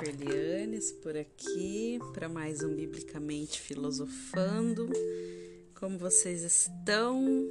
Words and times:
Ferlianes 0.00 0.92
por 0.92 1.14
aqui 1.14 1.98
para 2.14 2.26
mais 2.26 2.62
um 2.62 2.74
Biblicamente 2.74 3.60
Filosofando. 3.60 4.88
Como 5.78 5.98
vocês 5.98 6.42
estão? 6.42 7.46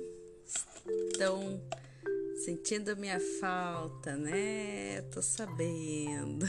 Estão 1.12 1.62
sentindo 2.44 2.98
minha 2.98 3.20
falta, 3.40 4.18
né? 4.18 5.00
Tô 5.12 5.22
sabendo. 5.22 6.44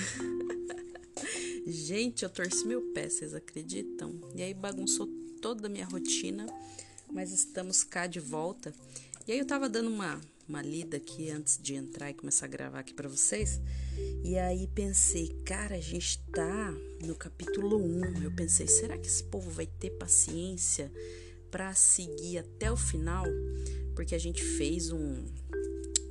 Gente, 1.69 2.23
eu 2.23 2.31
torci 2.31 2.67
meu 2.67 2.81
pé, 2.95 3.11
vocês 3.11 3.35
acreditam? 3.35 4.19
E 4.35 4.43
aí 4.43 4.55
bagunçou 4.55 5.07
toda 5.43 5.67
a 5.67 5.71
minha 5.71 5.85
rotina, 5.85 6.47
mas 7.13 7.31
estamos 7.31 7.85
cá 7.85 8.07
de 8.07 8.21
volta. 8.21 8.73
E 9.29 9.33
aí 9.33 9.39
eu 9.39 9.47
tava 9.47 9.69
dando 9.69 9.91
uma 9.91 10.19
uma 10.51 10.63
lida 10.63 10.97
aqui 10.97 11.31
antes 11.31 11.57
de 11.63 11.75
entrar 11.75 12.11
e 12.11 12.15
começar 12.15 12.47
a 12.47 12.49
gravar 12.49 12.81
aqui 12.81 12.93
para 12.93 13.09
vocês. 13.09 13.61
E 14.25 14.37
aí 14.37 14.67
pensei, 14.67 15.29
cara, 15.45 15.77
a 15.77 15.81
gente 15.81 16.19
tá 16.33 16.75
no 17.07 17.15
capítulo 17.15 17.77
1. 17.77 18.25
Eu 18.25 18.33
pensei, 18.33 18.67
será 18.67 18.99
que 18.99 19.07
esse 19.07 19.23
povo 19.23 19.49
vai 19.49 19.67
ter 19.67 19.91
paciência 19.91 20.91
para 21.53 21.73
seguir 21.73 22.39
até 22.39 22.71
o 22.71 22.77
final? 22.77 23.25
Porque 23.95 24.13
a 24.13 24.19
gente 24.19 24.43
fez 24.43 24.91
um, 24.91 25.25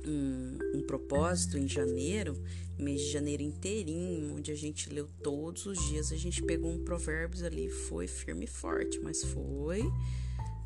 um, 0.06 0.58
um 0.76 0.82
propósito 0.86 1.58
em 1.58 1.68
janeiro, 1.68 2.42
mês 2.78 3.02
de 3.02 3.12
janeiro 3.12 3.42
inteirinho, 3.42 4.36
onde 4.36 4.50
a 4.50 4.56
gente 4.56 4.88
leu 4.88 5.06
todos 5.22 5.66
os 5.66 5.78
dias. 5.90 6.12
A 6.12 6.16
gente 6.16 6.42
pegou 6.42 6.70
um 6.70 6.82
provérbios 6.82 7.42
ali, 7.42 7.68
foi 7.68 8.06
firme 8.06 8.46
e 8.46 8.48
forte, 8.48 8.98
mas 9.00 9.22
foi 9.22 9.82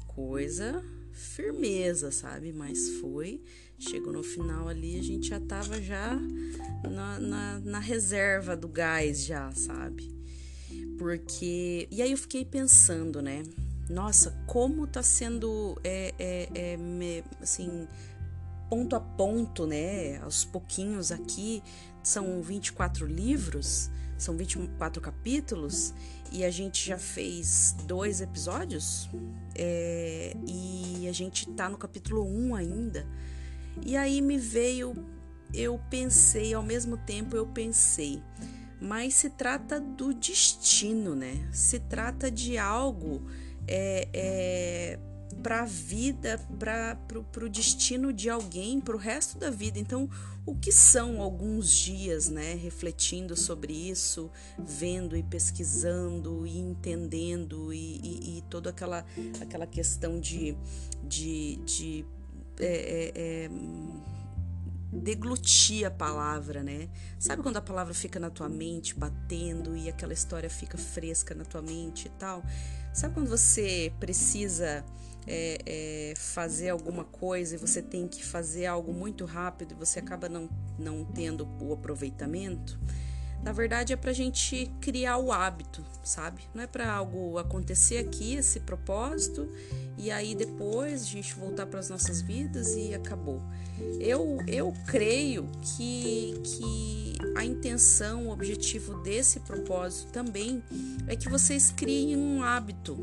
coisa 0.06 0.80
firmeza, 1.14 2.10
sabe? 2.10 2.52
Mas 2.52 2.90
foi. 3.00 3.40
Chegou 3.78 4.12
no 4.12 4.22
final 4.22 4.68
ali, 4.68 4.98
a 4.98 5.02
gente 5.02 5.28
já 5.28 5.40
tava 5.40 5.80
já 5.80 6.18
na, 6.88 7.18
na, 7.18 7.60
na 7.60 7.78
reserva 7.78 8.56
do 8.56 8.68
gás, 8.68 9.24
já, 9.24 9.50
sabe? 9.52 10.12
Porque. 10.98 11.88
E 11.90 12.02
aí 12.02 12.12
eu 12.12 12.18
fiquei 12.18 12.44
pensando, 12.44 13.22
né? 13.22 13.42
Nossa, 13.88 14.30
como 14.46 14.86
tá 14.86 15.02
sendo 15.02 15.78
é, 15.84 16.14
é, 16.18 16.48
é, 16.54 17.24
assim, 17.40 17.86
ponto 18.70 18.96
a 18.96 19.00
ponto, 19.00 19.66
né? 19.66 20.18
Aos 20.22 20.44
pouquinhos 20.44 21.12
aqui, 21.12 21.62
são 22.02 22.42
24 22.42 23.06
livros, 23.06 23.90
são 24.24 24.36
24 24.36 25.00
capítulos, 25.00 25.94
e 26.32 26.44
a 26.44 26.50
gente 26.50 26.86
já 26.86 26.98
fez 26.98 27.76
dois 27.86 28.20
episódios, 28.20 29.08
é, 29.54 30.34
e 30.46 31.06
a 31.08 31.12
gente 31.12 31.48
tá 31.50 31.68
no 31.68 31.76
capítulo 31.76 32.24
1 32.24 32.54
ainda. 32.54 33.06
E 33.84 33.96
aí 33.96 34.20
me 34.20 34.38
veio, 34.38 34.94
eu 35.52 35.80
pensei, 35.90 36.54
ao 36.54 36.62
mesmo 36.62 36.96
tempo 36.96 37.36
eu 37.36 37.46
pensei, 37.46 38.22
mas 38.80 39.14
se 39.14 39.30
trata 39.30 39.80
do 39.80 40.12
destino, 40.12 41.14
né? 41.14 41.48
Se 41.52 41.78
trata 41.78 42.30
de 42.30 42.58
algo 42.58 43.22
é, 43.66 44.08
é, 44.12 44.98
para 45.42 45.62
a 45.62 45.64
vida, 45.64 46.40
para 46.58 46.98
o 47.44 47.48
destino 47.48 48.12
de 48.12 48.30
alguém, 48.30 48.80
para 48.80 48.96
o 48.96 48.98
resto 48.98 49.38
da 49.38 49.50
vida. 49.50 49.78
Então, 49.78 50.08
o 50.46 50.54
que 50.54 50.70
são 50.72 51.20
alguns 51.22 51.70
dias, 51.70 52.28
né? 52.28 52.54
Refletindo 52.54 53.36
sobre 53.36 53.72
isso, 53.72 54.30
vendo 54.58 55.16
e 55.16 55.22
pesquisando 55.22 56.46
e 56.46 56.58
entendendo 56.58 57.72
e, 57.72 58.00
e, 58.02 58.38
e 58.38 58.42
toda 58.42 58.70
aquela, 58.70 59.04
aquela 59.40 59.66
questão 59.66 60.20
de, 60.20 60.56
de, 61.02 61.56
de 61.64 62.06
é, 62.60 62.66
é, 62.66 63.12
é, 63.16 63.50
deglutir 64.92 65.86
a 65.86 65.90
palavra, 65.90 66.62
né? 66.62 66.88
Sabe 67.18 67.42
quando 67.42 67.56
a 67.56 67.62
palavra 67.62 67.92
fica 67.94 68.20
na 68.20 68.30
tua 68.30 68.48
mente 68.48 68.94
batendo 68.94 69.76
e 69.76 69.88
aquela 69.88 70.12
história 70.12 70.48
fica 70.48 70.78
fresca 70.78 71.34
na 71.34 71.44
tua 71.44 71.62
mente 71.62 72.06
e 72.06 72.10
tal? 72.10 72.42
Sabe 72.92 73.14
quando 73.14 73.28
você 73.28 73.92
precisa 73.98 74.84
é, 75.26 75.58
é, 75.64 76.14
fazer 76.16 76.70
alguma 76.70 77.04
coisa 77.04 77.54
e 77.54 77.58
você 77.58 77.80
tem 77.80 78.06
que 78.06 78.24
fazer 78.24 78.66
algo 78.66 78.92
muito 78.92 79.24
rápido 79.24 79.72
e 79.72 79.74
você 79.74 79.98
acaba 79.98 80.28
não, 80.28 80.48
não 80.78 81.04
tendo 81.04 81.48
o 81.60 81.72
aproveitamento? 81.72 82.78
Na 83.44 83.52
verdade, 83.52 83.92
é 83.92 83.96
para 83.96 84.10
a 84.10 84.14
gente 84.14 84.72
criar 84.80 85.18
o 85.18 85.30
hábito, 85.30 85.84
sabe? 86.02 86.44
Não 86.54 86.62
é 86.62 86.66
para 86.66 86.90
algo 86.90 87.36
acontecer 87.36 87.98
aqui, 87.98 88.36
esse 88.36 88.60
propósito, 88.60 89.46
e 89.98 90.10
aí 90.10 90.34
depois 90.34 91.02
a 91.02 91.06
gente 91.06 91.34
voltar 91.34 91.66
para 91.66 91.78
as 91.78 91.90
nossas 91.90 92.22
vidas 92.22 92.74
e 92.74 92.94
acabou. 92.94 93.42
Eu, 94.00 94.38
eu 94.46 94.72
creio 94.86 95.46
que, 95.60 96.40
que 96.42 97.18
a 97.36 97.44
intenção, 97.44 98.28
o 98.28 98.30
objetivo 98.30 99.02
desse 99.02 99.40
propósito 99.40 100.10
também 100.10 100.62
é 101.06 101.14
que 101.14 101.28
vocês 101.28 101.70
criem 101.70 102.16
um 102.16 102.42
hábito, 102.42 102.96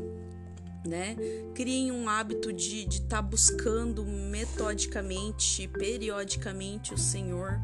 né? 0.86 1.16
Criem 1.54 1.92
um 1.92 2.08
hábito 2.08 2.52
de 2.52 2.88
estar 2.88 3.08
tá 3.08 3.22
buscando 3.22 4.04
metodicamente, 4.04 5.68
periodicamente 5.68 6.92
o 6.94 6.98
Senhor 6.98 7.60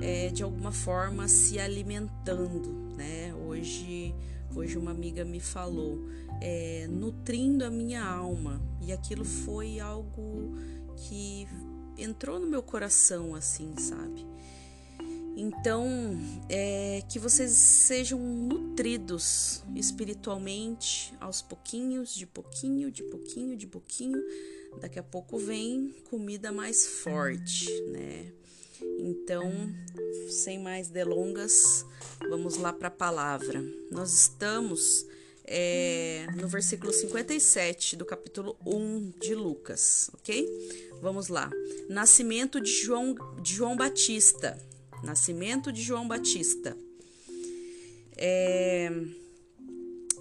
é, 0.00 0.28
de 0.28 0.42
alguma 0.42 0.72
forma 0.72 1.28
se 1.28 1.58
alimentando, 1.58 2.94
né? 2.96 3.34
Hoje, 3.46 4.14
hoje 4.54 4.78
uma 4.78 4.90
amiga 4.90 5.24
me 5.24 5.40
falou, 5.40 6.06
é, 6.40 6.86
nutrindo 6.88 7.64
a 7.64 7.70
minha 7.70 8.04
alma 8.04 8.60
e 8.80 8.92
aquilo 8.92 9.24
foi 9.24 9.80
algo 9.80 10.54
que 10.96 11.46
entrou 11.98 12.38
no 12.38 12.46
meu 12.46 12.62
coração, 12.62 13.34
assim, 13.34 13.74
sabe? 13.76 14.26
Então, 15.42 15.88
é, 16.50 17.02
que 17.08 17.18
vocês 17.18 17.50
sejam 17.50 18.18
nutridos 18.20 19.64
espiritualmente 19.74 21.14
aos 21.18 21.40
pouquinhos, 21.40 22.14
de 22.14 22.26
pouquinho, 22.26 22.90
de 22.90 23.02
pouquinho, 23.04 23.56
de 23.56 23.66
pouquinho. 23.66 24.22
Daqui 24.82 24.98
a 24.98 25.02
pouco 25.02 25.38
vem 25.38 25.94
comida 26.10 26.52
mais 26.52 26.86
forte, 26.86 27.70
né? 27.84 28.30
Então, 28.98 29.50
sem 30.28 30.58
mais 30.58 30.90
delongas, 30.90 31.86
vamos 32.28 32.58
lá 32.58 32.70
para 32.70 32.88
a 32.88 32.90
palavra. 32.90 33.64
Nós 33.90 34.12
estamos 34.12 35.06
é, 35.46 36.26
no 36.36 36.48
versículo 36.48 36.92
57 36.92 37.96
do 37.96 38.04
capítulo 38.04 38.58
1 38.66 39.14
de 39.18 39.34
Lucas, 39.34 40.10
ok? 40.12 40.90
Vamos 41.00 41.28
lá. 41.28 41.50
Nascimento 41.88 42.60
de 42.60 42.70
João, 42.70 43.14
de 43.42 43.54
João 43.54 43.74
Batista. 43.74 44.68
Nascimento 45.02 45.72
de 45.72 45.82
João 45.82 46.06
Batista. 46.06 46.76
É, 48.16 48.90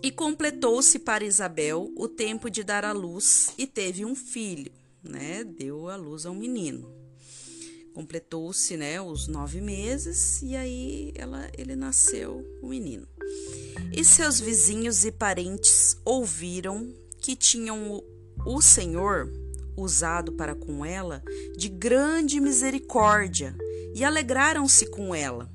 e 0.01 0.11
completou-se 0.11 0.99
para 0.99 1.25
Isabel 1.25 1.91
o 1.97 2.07
tempo 2.07 2.49
de 2.49 2.63
dar 2.63 2.85
à 2.85 2.91
luz 2.91 3.53
e 3.57 3.67
teve 3.67 4.05
um 4.05 4.15
filho, 4.15 4.71
né? 5.03 5.43
Deu 5.43 5.89
à 5.89 5.95
luz 5.95 6.25
a 6.25 6.31
um 6.31 6.35
menino 6.35 6.99
completou-se 7.99 8.77
né, 8.77 9.01
os 9.01 9.27
nove 9.27 9.59
meses 9.59 10.41
e 10.41 10.55
aí 10.55 11.11
ela, 11.15 11.49
ele 11.57 11.75
nasceu 11.75 12.45
o 12.61 12.69
menino. 12.69 13.05
E 13.91 14.05
seus 14.05 14.39
vizinhos 14.39 15.03
e 15.03 15.11
parentes 15.11 15.97
ouviram 16.05 16.93
que 17.19 17.35
tinham 17.35 18.01
o 18.45 18.61
Senhor 18.61 19.29
usado 19.75 20.31
para 20.31 20.55
com 20.55 20.85
ela 20.85 21.21
de 21.57 21.67
grande 21.67 22.39
misericórdia 22.39 23.53
e 23.95 24.03
alegraram-se 24.03 24.87
com 24.87 25.13
ela. 25.13 25.49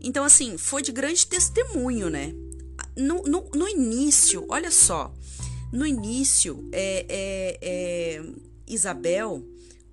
Então, 0.00 0.24
assim, 0.24 0.58
foi 0.58 0.82
de 0.82 0.92
grande 0.92 1.26
testemunho, 1.26 2.10
né? 2.10 2.34
No, 2.96 3.22
no, 3.22 3.50
no 3.54 3.68
início, 3.68 4.44
olha 4.48 4.70
só, 4.70 5.12
no 5.72 5.86
início, 5.86 6.68
é, 6.72 7.06
é, 7.08 7.58
é 7.60 8.22
Isabel 8.66 9.44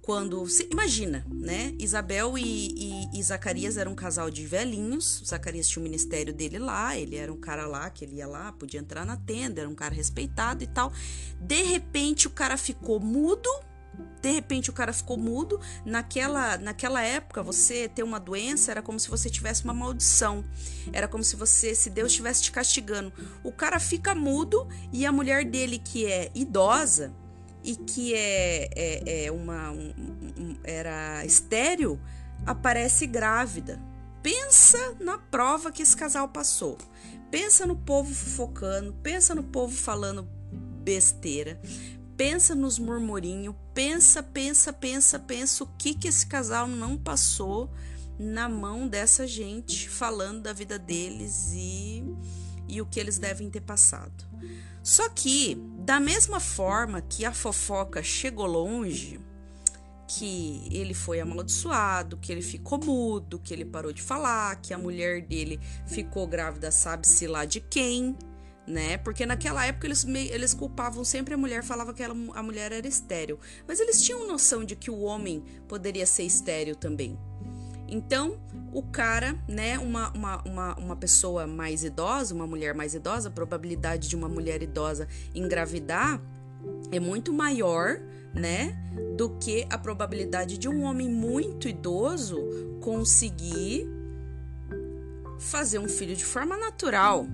quando. 0.02 0.46
Imagina, 0.70 1.26
né? 1.32 1.74
Isabel 1.80 2.38
e, 2.38 2.44
e, 2.44 3.20
e, 3.20 3.24
Zacarias 3.24 3.78
eram 3.78 3.94
um 3.94 3.96
casal 3.96 4.30
de 4.30 4.46
velhinhos. 4.46 5.24
Zacarias 5.26 5.68
tinha 5.68 5.82
o 5.82 5.84
ministério 5.84 6.34
dele 6.34 6.60
lá, 6.60 6.98
ele 6.98 7.16
era 7.16 7.32
um 7.32 7.40
cara 7.40 7.66
lá 7.66 7.90
que 7.90 8.04
ele 8.04 8.16
ia 8.16 8.28
lá, 8.28 8.52
podia 8.52 8.80
entrar 8.80 9.06
na 9.06 9.16
tenda, 9.16 9.62
era 9.62 9.70
um 9.70 9.76
cara 9.76 9.94
respeitado 9.94 10.64
e 10.64 10.68
tal. 10.68 10.92
De 11.40 11.62
repente 11.64 12.28
o 12.28 12.32
cara 12.32 12.58
ficou 12.58 13.00
mudo. 13.00 13.50
De 14.22 14.32
repente 14.32 14.70
o 14.70 14.74
cara 14.74 14.94
ficou 14.94 15.18
mudo. 15.18 15.60
Naquela, 15.86 16.58
naquela 16.58 17.02
época, 17.02 17.42
você 17.42 17.90
ter 17.90 18.04
uma 18.04 18.20
doença 18.20 18.72
era 18.72 18.82
como 18.82 19.00
se 19.00 19.10
você 19.10 19.30
tivesse 19.30 19.64
uma 19.64 19.74
maldição. 19.74 20.44
Era 20.94 21.08
como 21.08 21.24
se 21.24 21.36
você, 21.36 21.74
se 21.74 21.90
Deus 21.90 22.12
estivesse 22.12 22.44
te 22.44 22.52
castigando. 22.52 23.12
O 23.44 23.52
cara 23.52 23.80
fica 23.80 24.14
mudo 24.14 24.68
e 24.94 25.06
a 25.06 25.12
mulher 25.12 25.46
dele, 25.46 25.80
que 25.80 26.06
é 26.06 26.32
idosa, 26.36 27.14
e 27.64 27.76
que 27.76 28.14
é, 28.14 28.70
é, 28.76 29.26
é 29.26 29.32
uma 29.32 29.72
um, 29.72 29.94
um, 30.38 30.58
era 30.64 31.24
estéreo 31.26 32.00
aparece 32.46 33.06
grávida. 33.06 33.80
Pensa 34.22 34.96
na 35.00 35.18
prova 35.18 35.72
que 35.72 35.82
esse 35.82 35.96
casal 35.96 36.28
passou. 36.30 36.78
Pensa 37.30 37.66
no 37.66 37.76
povo 37.76 38.14
fofocando, 38.14 38.94
pensa 39.02 39.34
no 39.34 39.44
povo 39.44 39.76
falando 39.76 40.28
besteira, 40.84 41.60
pensa 42.22 42.54
nos 42.54 42.78
murmurinhos, 42.78 43.56
pensa, 43.74 44.22
pensa, 44.22 44.72
pensa, 44.72 45.18
pensa 45.18 45.64
o 45.64 45.68
que 45.76 45.96
que 45.96 46.08
esse 46.08 46.24
casal 46.28 46.68
não 46.68 46.96
passou 46.96 47.74
na 48.20 48.48
mão 48.48 48.88
dessa 48.88 49.26
gente, 49.26 49.90
falando 49.90 50.44
da 50.44 50.54
vida 50.54 50.78
deles 50.78 51.52
e, 51.52 52.04
e 52.68 52.80
o 52.80 52.86
que 52.86 53.00
eles 53.00 53.18
devem 53.18 53.50
ter 53.50 53.62
passado. 53.62 54.24
Só 54.84 55.10
que, 55.10 55.56
da 55.80 56.00
mesma 56.00 56.40
forma 56.40 57.02
que 57.02 57.26
a 57.26 57.34
fofoca 57.34 58.04
chegou 58.04 58.46
longe, 58.46 59.20
que 60.08 60.68
ele 60.70 60.94
foi 60.94 61.20
amaldiçoado, 61.20 62.18
que 62.18 62.32
ele 62.32 62.44
ficou 62.44 62.78
mudo, 62.78 63.40
que 63.40 63.52
ele 63.52 63.66
parou 63.66 63.92
de 63.92 64.04
falar, 64.04 64.58
que 64.58 64.76
a 64.76 64.78
mulher 64.78 65.24
dele 65.24 65.60
ficou 65.88 66.28
grávida, 66.28 66.70
sabe-se 66.70 67.26
lá 67.26 67.46
de 67.46 67.60
quem, 67.60 68.16
né? 68.68 68.98
Porque 68.98 69.26
naquela 69.26 69.66
época 69.66 69.88
eles, 69.88 70.06
eles 70.06 70.54
culpavam 70.54 71.04
sempre 71.04 71.34
a 71.34 71.38
mulher, 71.38 71.64
falava 71.64 71.94
que 71.94 72.04
ela, 72.04 72.16
a 72.34 72.44
mulher 72.44 72.72
era 72.72 72.88
estéril. 72.88 73.40
Mas 73.68 73.80
eles 73.80 74.02
tinham 74.02 74.28
noção 74.28 74.64
de 74.64 74.76
que 74.76 74.92
o 74.92 75.02
homem 75.02 75.44
poderia 75.68 76.06
ser 76.06 76.24
estéril 76.24 76.76
também. 76.76 77.18
Então, 77.88 78.40
o 78.72 78.82
cara, 78.82 79.36
né, 79.50 79.78
uma, 79.78 80.12
uma, 80.12 80.42
uma, 80.44 80.76
uma 80.76 80.96
pessoa 80.96 81.46
mais 81.46 81.84
idosa, 81.84 82.34
uma 82.34 82.48
mulher 82.48 82.74
mais 82.74 82.96
idosa, 82.96 83.28
a 83.28 83.32
probabilidade 83.32 84.08
de 84.08 84.16
uma 84.16 84.30
mulher 84.30 84.64
idosa 84.64 85.10
engravidar 85.36 86.22
é 86.90 87.00
muito 87.00 87.34
maior, 87.34 88.00
né, 88.34 88.78
do 89.18 89.32
que 89.32 89.68
a 89.70 89.78
probabilidade 89.78 90.58
de 90.58 90.70
um 90.70 90.84
homem 90.84 91.10
muito 91.10 91.68
idoso 91.68 92.38
conseguir 92.80 93.86
fazer 95.38 95.80
um 95.80 95.90
filho 95.90 96.16
de 96.16 96.24
forma 96.24 96.58
natural, 96.58 97.28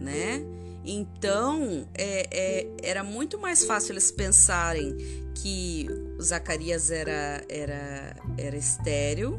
né? 0.00 0.42
Então, 0.84 1.86
é, 1.94 2.26
é, 2.30 2.66
era 2.82 3.04
muito 3.04 3.38
mais 3.38 3.64
fácil 3.64 3.92
eles 3.92 4.10
pensarem 4.10 4.96
que 5.34 5.86
Zacarias 6.20 6.90
era, 6.90 7.44
era, 7.48 8.16
era 8.36 8.56
estéreo 8.56 9.38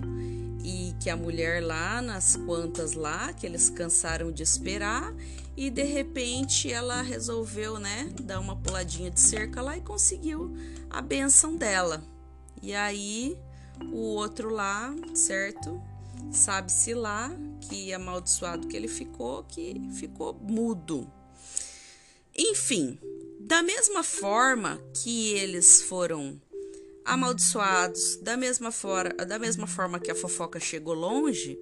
e 0.63 0.93
que 0.99 1.09
a 1.09 1.17
mulher 1.17 1.63
lá 1.63 2.01
nas 2.01 2.35
quantas 2.35 2.93
lá, 2.93 3.33
que 3.33 3.45
eles 3.45 3.69
cansaram 3.69 4.31
de 4.31 4.43
esperar 4.43 5.13
e 5.57 5.69
de 5.69 5.83
repente 5.83 6.71
ela 6.71 7.01
resolveu, 7.01 7.79
né, 7.79 8.09
dar 8.21 8.39
uma 8.39 8.55
puladinha 8.55 9.09
de 9.09 9.19
cerca 9.19 9.61
lá 9.61 9.77
e 9.77 9.81
conseguiu 9.81 10.55
a 10.89 11.01
benção 11.01 11.55
dela. 11.55 12.03
E 12.61 12.73
aí 12.73 13.37
o 13.91 13.97
outro 13.97 14.49
lá, 14.49 14.93
certo? 15.13 15.81
Sabe-se 16.31 16.93
lá 16.93 17.31
que 17.61 17.93
amaldiçoado 17.93 18.67
que 18.67 18.75
ele 18.75 18.87
ficou, 18.87 19.43
que 19.43 19.81
ficou 19.95 20.33
mudo. 20.33 21.11
Enfim, 22.37 22.97
da 23.39 23.63
mesma 23.63 24.03
forma 24.03 24.79
que 25.03 25.33
eles 25.33 25.81
foram 25.81 26.39
amaldiçoados, 27.03 28.17
da 28.17 28.37
mesma, 28.37 28.71
for 28.71 29.13
da 29.13 29.39
mesma 29.39 29.65
forma 29.65 29.99
que 29.99 30.11
a 30.11 30.15
fofoca 30.15 30.59
chegou 30.59 30.93
longe, 30.93 31.59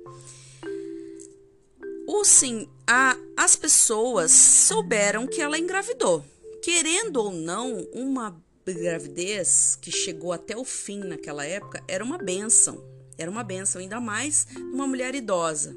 o 2.05 2.23
sim, 2.23 2.69
a, 2.85 3.17
as 3.35 3.55
pessoas 3.55 4.31
souberam 4.31 5.27
que 5.27 5.41
ela 5.41 5.57
engravidou. 5.57 6.23
Querendo 6.61 7.17
ou 7.17 7.31
não, 7.31 7.87
uma 7.93 8.41
gravidez 8.65 9.77
que 9.81 9.91
chegou 9.91 10.31
até 10.31 10.55
o 10.55 10.65
fim 10.65 10.99
naquela 10.99 11.45
época 11.45 11.83
era 11.87 12.03
uma 12.03 12.17
benção. 12.17 12.96
Era 13.17 13.31
uma 13.31 13.43
benção, 13.43 13.81
ainda 13.81 13.99
mais 13.99 14.45
uma 14.73 14.85
mulher 14.85 15.15
idosa. 15.15 15.75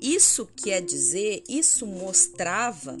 Isso 0.00 0.48
quer 0.54 0.82
dizer, 0.82 1.42
isso 1.48 1.86
mostrava 1.86 2.96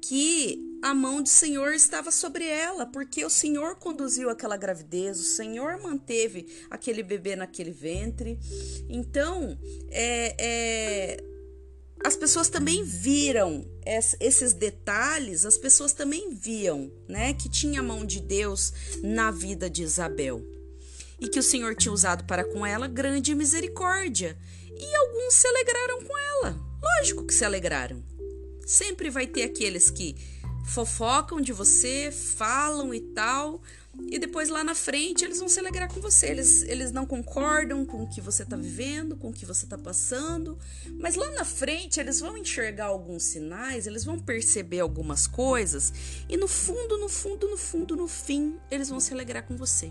que 0.00 0.78
a 0.82 0.94
mão 0.94 1.22
do 1.22 1.28
Senhor 1.28 1.72
estava 1.72 2.10
sobre 2.10 2.44
ela, 2.44 2.84
porque 2.84 3.24
o 3.24 3.30
Senhor 3.30 3.76
conduziu 3.76 4.28
aquela 4.28 4.56
gravidez, 4.56 5.18
o 5.18 5.24
Senhor 5.24 5.80
manteve 5.80 6.46
aquele 6.70 7.02
bebê 7.02 7.34
naquele 7.34 7.70
ventre. 7.70 8.38
Então, 8.88 9.58
é, 9.90 10.34
é, 10.38 11.24
as 12.04 12.16
pessoas 12.16 12.50
também 12.50 12.84
viram 12.84 13.66
esses 14.20 14.52
detalhes, 14.52 15.46
as 15.46 15.56
pessoas 15.56 15.94
também 15.94 16.34
viam, 16.34 16.92
né, 17.08 17.32
que 17.32 17.48
tinha 17.48 17.80
a 17.80 17.82
mão 17.82 18.04
de 18.04 18.20
Deus 18.20 18.72
na 19.02 19.30
vida 19.30 19.70
de 19.70 19.82
Isabel 19.82 20.53
e 21.24 21.28
que 21.28 21.38
o 21.38 21.42
Senhor 21.42 21.74
tinha 21.74 21.92
usado 21.92 22.24
para 22.24 22.44
com 22.44 22.66
ela 22.66 22.86
grande 22.86 23.34
misericórdia. 23.34 24.36
E 24.76 24.96
alguns 24.96 25.32
se 25.32 25.46
alegraram 25.46 26.04
com 26.04 26.18
ela. 26.18 26.60
Lógico 26.82 27.24
que 27.24 27.32
se 27.32 27.46
alegraram. 27.46 28.04
Sempre 28.66 29.08
vai 29.08 29.26
ter 29.26 29.42
aqueles 29.44 29.90
que 29.90 30.16
fofocam 30.66 31.40
de 31.40 31.52
você, 31.52 32.10
falam 32.10 32.92
e 32.92 33.00
tal, 33.00 33.62
e 34.10 34.18
depois 34.18 34.48
lá 34.48 34.64
na 34.64 34.74
frente 34.74 35.24
eles 35.24 35.38
vão 35.38 35.48
se 35.48 35.58
alegrar 35.58 35.92
com 35.92 36.00
você. 36.00 36.26
Eles, 36.26 36.62
eles 36.62 36.92
não 36.92 37.06
concordam 37.06 37.86
com 37.86 38.02
o 38.02 38.08
que 38.08 38.20
você 38.20 38.42
está 38.42 38.56
vivendo, 38.56 39.16
com 39.16 39.30
o 39.30 39.32
que 39.32 39.46
você 39.46 39.64
está 39.64 39.78
passando, 39.78 40.58
mas 40.98 41.14
lá 41.14 41.30
na 41.30 41.44
frente 41.44 42.00
eles 42.00 42.20
vão 42.20 42.36
enxergar 42.36 42.86
alguns 42.86 43.22
sinais, 43.22 43.86
eles 43.86 44.04
vão 44.04 44.18
perceber 44.18 44.80
algumas 44.80 45.26
coisas, 45.26 45.92
e 46.28 46.36
no 46.36 46.48
fundo, 46.48 46.98
no 46.98 47.08
fundo, 47.08 47.48
no 47.48 47.56
fundo, 47.56 47.96
no 47.96 48.08
fim, 48.08 48.58
eles 48.70 48.90
vão 48.90 49.00
se 49.00 49.12
alegrar 49.14 49.46
com 49.46 49.56
você. 49.56 49.90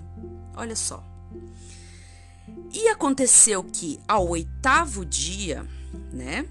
Olha 0.56 0.76
só. 0.76 1.13
E 2.74 2.88
aconteceu 2.90 3.64
que 3.64 4.00
ao 4.08 4.28
oitavo 4.30 5.06
dia, 5.06 5.66
né? 6.12 6.46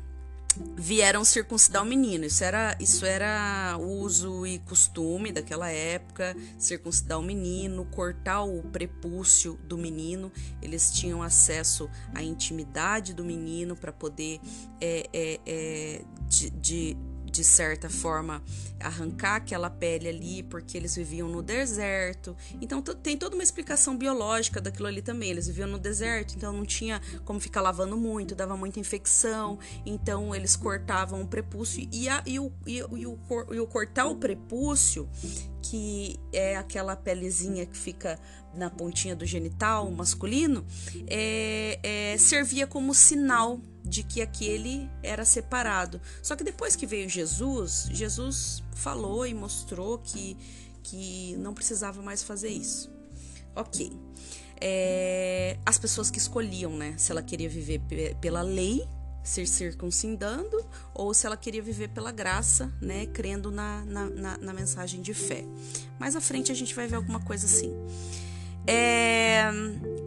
vieram 0.76 1.24
circuncidar 1.24 1.82
o 1.82 1.86
menino. 1.86 2.24
Isso 2.24 2.44
era, 2.44 2.76
isso 2.78 3.04
era 3.04 3.76
uso 3.78 4.46
e 4.46 4.58
costume 4.60 5.32
daquela 5.32 5.70
época, 5.70 6.36
circuncidar 6.58 7.18
o 7.18 7.22
menino, 7.22 7.84
cortar 7.86 8.42
o 8.42 8.62
prepúcio 8.62 9.58
do 9.64 9.78
menino. 9.78 10.30
Eles 10.60 10.92
tinham 10.92 11.22
acesso 11.22 11.88
à 12.14 12.22
intimidade 12.22 13.14
do 13.14 13.24
menino 13.24 13.76
para 13.76 13.92
poder 13.92 14.40
é, 14.80 15.08
é, 15.12 15.40
é, 15.46 16.02
de, 16.28 16.50
de 16.50 16.96
de 17.32 17.42
certa 17.42 17.88
forma, 17.88 18.42
arrancar 18.78 19.36
aquela 19.36 19.70
pele 19.70 20.06
ali, 20.06 20.42
porque 20.42 20.76
eles 20.76 20.94
viviam 20.94 21.28
no 21.28 21.40
deserto. 21.40 22.36
Então 22.60 22.82
tem 22.82 23.16
toda 23.16 23.34
uma 23.34 23.42
explicação 23.42 23.96
biológica 23.96 24.60
daquilo 24.60 24.86
ali 24.86 25.00
também. 25.00 25.30
Eles 25.30 25.46
viviam 25.46 25.66
no 25.66 25.78
deserto, 25.78 26.34
então 26.36 26.52
não 26.52 26.66
tinha 26.66 27.00
como 27.24 27.40
ficar 27.40 27.62
lavando 27.62 27.96
muito, 27.96 28.34
dava 28.34 28.54
muita 28.54 28.78
infecção. 28.78 29.58
Então 29.86 30.34
eles 30.34 30.54
cortavam 30.54 31.22
o 31.22 31.26
prepúcio 31.26 31.88
e, 31.90 32.06
a, 32.06 32.22
e, 32.26 32.38
o, 32.38 32.52
e, 32.66 32.76
e, 32.76 33.06
o, 33.06 33.18
e 33.50 33.60
o 33.60 33.66
cortar 33.66 34.06
o 34.06 34.16
prepúcio, 34.16 35.08
que 35.62 36.16
é 36.34 36.56
aquela 36.56 36.94
pelezinha 36.94 37.64
que 37.64 37.76
fica 37.76 38.18
na 38.54 38.68
pontinha 38.68 39.16
do 39.16 39.24
genital 39.24 39.90
masculino, 39.90 40.66
é, 41.06 41.78
é, 41.82 42.18
servia 42.18 42.66
como 42.66 42.92
sinal 42.92 43.58
de 43.84 44.02
que 44.02 44.22
aquele 44.22 44.88
era 45.02 45.24
separado. 45.24 46.00
Só 46.22 46.36
que 46.36 46.44
depois 46.44 46.76
que 46.76 46.86
veio 46.86 47.08
Jesus, 47.08 47.88
Jesus 47.90 48.62
falou 48.74 49.26
e 49.26 49.34
mostrou 49.34 49.98
que, 49.98 50.36
que 50.82 51.36
não 51.38 51.52
precisava 51.52 52.00
mais 52.02 52.22
fazer 52.22 52.48
isso. 52.48 52.90
Ok. 53.54 53.92
É, 54.60 55.58
as 55.66 55.78
pessoas 55.78 56.10
que 56.10 56.18
escolhiam, 56.18 56.76
né? 56.76 56.94
Se 56.96 57.10
ela 57.10 57.22
queria 57.22 57.48
viver 57.48 57.80
pela 58.20 58.42
lei, 58.42 58.86
ser 59.24 59.46
circuncidando, 59.46 60.64
ou 60.94 61.12
se 61.12 61.26
ela 61.26 61.36
queria 61.36 61.62
viver 61.62 61.88
pela 61.88 62.12
graça, 62.12 62.72
né? 62.80 63.06
Crendo 63.06 63.50
na, 63.50 63.84
na, 63.84 64.06
na, 64.08 64.38
na 64.38 64.52
mensagem 64.52 65.02
de 65.02 65.12
fé. 65.12 65.44
Mais 65.98 66.14
à 66.14 66.20
frente 66.20 66.52
a 66.52 66.54
gente 66.54 66.74
vai 66.74 66.86
ver 66.86 66.96
alguma 66.96 67.20
coisa 67.20 67.46
assim 67.46 67.72
é, 68.66 69.50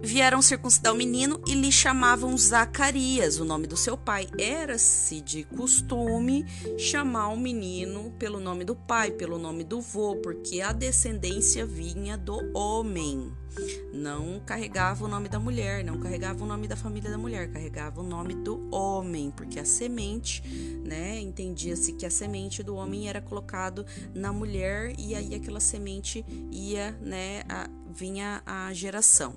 vieram 0.01 0.41
circuncidar 0.41 0.93
o 0.93 0.97
menino 0.97 1.41
e 1.47 1.53
lhe 1.53 1.71
chamavam 1.71 2.37
Zacarias, 2.37 3.39
o 3.39 3.45
nome 3.45 3.67
do 3.67 3.75
seu 3.75 3.97
pai. 3.97 4.27
Era-se 4.37 5.19
de 5.19 5.43
costume 5.43 6.45
chamar 6.77 7.29
o 7.29 7.37
menino 7.37 8.11
pelo 8.19 8.39
nome 8.39 8.63
do 8.63 8.75
pai, 8.75 9.11
pelo 9.11 9.37
nome 9.37 9.63
do 9.63 9.81
vô, 9.81 10.15
porque 10.17 10.61
a 10.61 10.71
descendência 10.71 11.65
vinha 11.65 12.17
do 12.17 12.39
homem. 12.55 13.31
Não 13.93 14.41
carregava 14.45 15.05
o 15.05 15.07
nome 15.07 15.29
da 15.29 15.39
mulher, 15.39 15.83
não 15.83 15.97
carregava 15.97 16.43
o 16.43 16.47
nome 16.47 16.67
da 16.67 16.75
família 16.75 17.09
da 17.09 17.17
mulher, 17.17 17.49
carregava 17.49 18.01
o 18.01 18.03
nome 18.03 18.35
do 18.35 18.69
homem, 18.69 19.31
porque 19.31 19.59
a 19.59 19.65
semente, 19.65 20.43
né, 20.83 21.19
entendia-se 21.21 21.93
que 21.93 22.05
a 22.05 22.11
semente 22.11 22.61
do 22.61 22.75
homem 22.75 23.07
era 23.07 23.21
colocado 23.21 23.85
na 24.13 24.33
mulher 24.33 24.93
e 24.99 25.15
aí 25.15 25.33
aquela 25.33 25.61
semente 25.61 26.25
ia, 26.51 26.91
né, 27.01 27.43
a, 27.47 27.69
vinha 27.95 28.43
a 28.45 28.73
geração. 28.73 29.35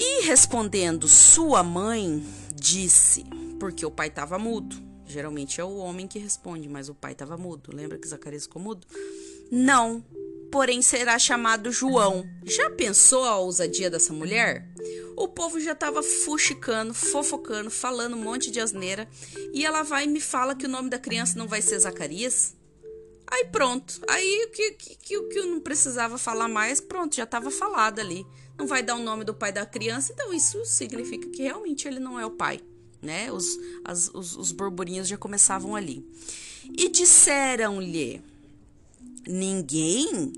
E 0.00 0.26
respondendo 0.26 1.06
sua 1.06 1.62
mãe, 1.62 2.26
disse, 2.54 3.24
porque 3.60 3.86
o 3.86 3.90
pai 3.90 4.08
estava 4.08 4.38
mudo. 4.38 4.76
Geralmente 5.06 5.60
é 5.60 5.64
o 5.64 5.76
homem 5.76 6.08
que 6.08 6.18
responde, 6.18 6.68
mas 6.68 6.88
o 6.88 6.94
pai 6.94 7.12
estava 7.12 7.36
mudo. 7.36 7.74
Lembra 7.74 7.98
que 7.98 8.08
Zacarias 8.08 8.44
ficou 8.44 8.60
mudo? 8.60 8.86
Não, 9.50 10.04
porém 10.50 10.82
será 10.82 11.18
chamado 11.18 11.70
João. 11.70 12.28
Já 12.44 12.70
pensou 12.70 13.24
a 13.24 13.36
ousadia 13.38 13.88
dessa 13.88 14.12
mulher? 14.12 14.68
O 15.16 15.28
povo 15.28 15.60
já 15.60 15.72
estava 15.72 16.02
fuxicando, 16.02 16.92
fofocando, 16.92 17.70
falando 17.70 18.16
um 18.16 18.22
monte 18.22 18.50
de 18.50 18.58
asneira, 18.58 19.08
e 19.52 19.64
ela 19.64 19.82
vai 19.82 20.04
e 20.04 20.08
me 20.08 20.20
fala 20.20 20.56
que 20.56 20.66
o 20.66 20.68
nome 20.68 20.90
da 20.90 20.98
criança 20.98 21.38
não 21.38 21.46
vai 21.46 21.62
ser 21.62 21.78
Zacarias? 21.78 22.56
Aí 23.32 23.46
pronto. 23.46 23.98
Aí 24.08 24.44
o 24.44 24.50
que, 24.50 24.72
que, 24.72 24.94
que, 24.94 25.22
que 25.22 25.38
eu 25.38 25.46
não 25.46 25.58
precisava 25.58 26.18
falar 26.18 26.48
mais, 26.48 26.82
pronto, 26.82 27.16
já 27.16 27.24
estava 27.24 27.50
falado 27.50 27.98
ali. 27.98 28.26
Não 28.58 28.66
vai 28.66 28.82
dar 28.82 28.94
o 28.94 29.02
nome 29.02 29.24
do 29.24 29.32
pai 29.32 29.50
da 29.50 29.64
criança, 29.64 30.12
então 30.12 30.34
isso 30.34 30.62
significa 30.66 31.26
que 31.30 31.42
realmente 31.42 31.88
ele 31.88 31.98
não 31.98 32.20
é 32.20 32.26
o 32.26 32.30
pai. 32.30 32.60
Né? 33.00 33.32
Os, 33.32 33.58
as, 33.82 34.10
os, 34.12 34.36
os 34.36 34.52
burburinhos 34.52 35.08
já 35.08 35.16
começavam 35.16 35.74
ali. 35.74 36.06
E 36.76 36.90
disseram-lhe: 36.90 38.22
Ninguém 39.26 40.34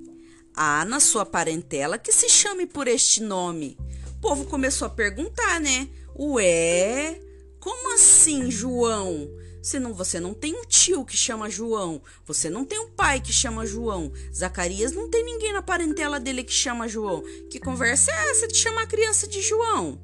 há 0.55 0.85
na 0.85 1.01
sua 1.01 1.27
parentela 1.27 1.99
que 1.99 2.13
se 2.13 2.29
chame 2.29 2.65
por 2.65 2.87
este 2.87 3.21
nome. 3.21 3.77
O 4.19 4.21
povo 4.21 4.45
começou 4.45 4.87
a 4.87 4.91
perguntar, 4.91 5.61
né? 5.61 5.89
Ué, 6.17 7.21
como 7.59 7.93
assim, 7.93 8.53
João? 8.53 9.29
Senão 9.65 9.95
você 9.95 10.21
não 10.21 10.35
tem 10.35 10.55
um 10.55 10.67
tio 10.67 11.07
que 11.07 11.17
chama 11.17 11.49
João, 11.49 12.03
você 12.27 12.51
não 12.51 12.67
tem 12.67 12.79
um 12.79 12.91
pai 12.91 13.19
que 13.19 13.33
chama 13.33 13.65
João. 13.65 14.13
Zacarias 14.31 14.93
não 14.93 15.09
tem 15.09 15.25
ninguém 15.25 15.55
na 15.55 15.63
parentela 15.63 16.21
dele 16.21 16.45
que 16.45 16.53
chama 16.53 16.87
João. 16.87 17.23
Que 17.49 17.59
conversa 17.59 18.11
é 18.13 18.31
essa 18.31 18.47
de 18.47 18.57
chamar 18.57 18.83
a 18.83 18.87
criança 18.87 19.27
de 19.27 19.41
João? 19.41 19.99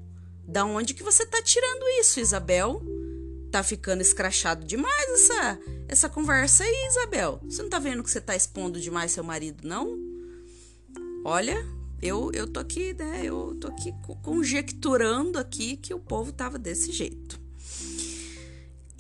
Da 0.49 0.65
onde 0.65 0.95
que 0.95 1.03
você 1.03 1.27
tá 1.27 1.43
tirando 1.43 1.87
isso, 2.01 2.21
Isabel? 2.21 2.83
Tá 3.53 3.63
ficando 3.63 4.01
escrachado 4.01 4.65
demais 4.65 5.11
essa 5.11 5.59
essa 5.87 6.09
conversa 6.09 6.65
aí, 6.65 6.89
Isabel. 6.89 7.39
Você 7.45 7.63
não 7.63 7.69
tá 7.69 7.79
vendo 7.79 8.03
que 8.03 8.11
você 8.11 8.21
tá 8.21 8.35
expondo 8.35 8.81
demais 8.81 9.13
seu 9.13 9.23
marido, 9.23 9.69
não? 9.69 9.95
Olha, 11.23 11.63
eu 12.01 12.31
eu 12.33 12.47
tô 12.47 12.61
aqui, 12.61 12.95
né? 12.95 13.21
Eu 13.25 13.55
tô 13.61 13.69
aqui 13.69 13.93
conjecturando 14.23 15.39
aqui 15.39 15.77
que 15.77 15.93
o 15.93 16.01
povo 16.01 16.33
tava 16.33 16.59
desse 16.59 16.91
jeito 16.93 17.50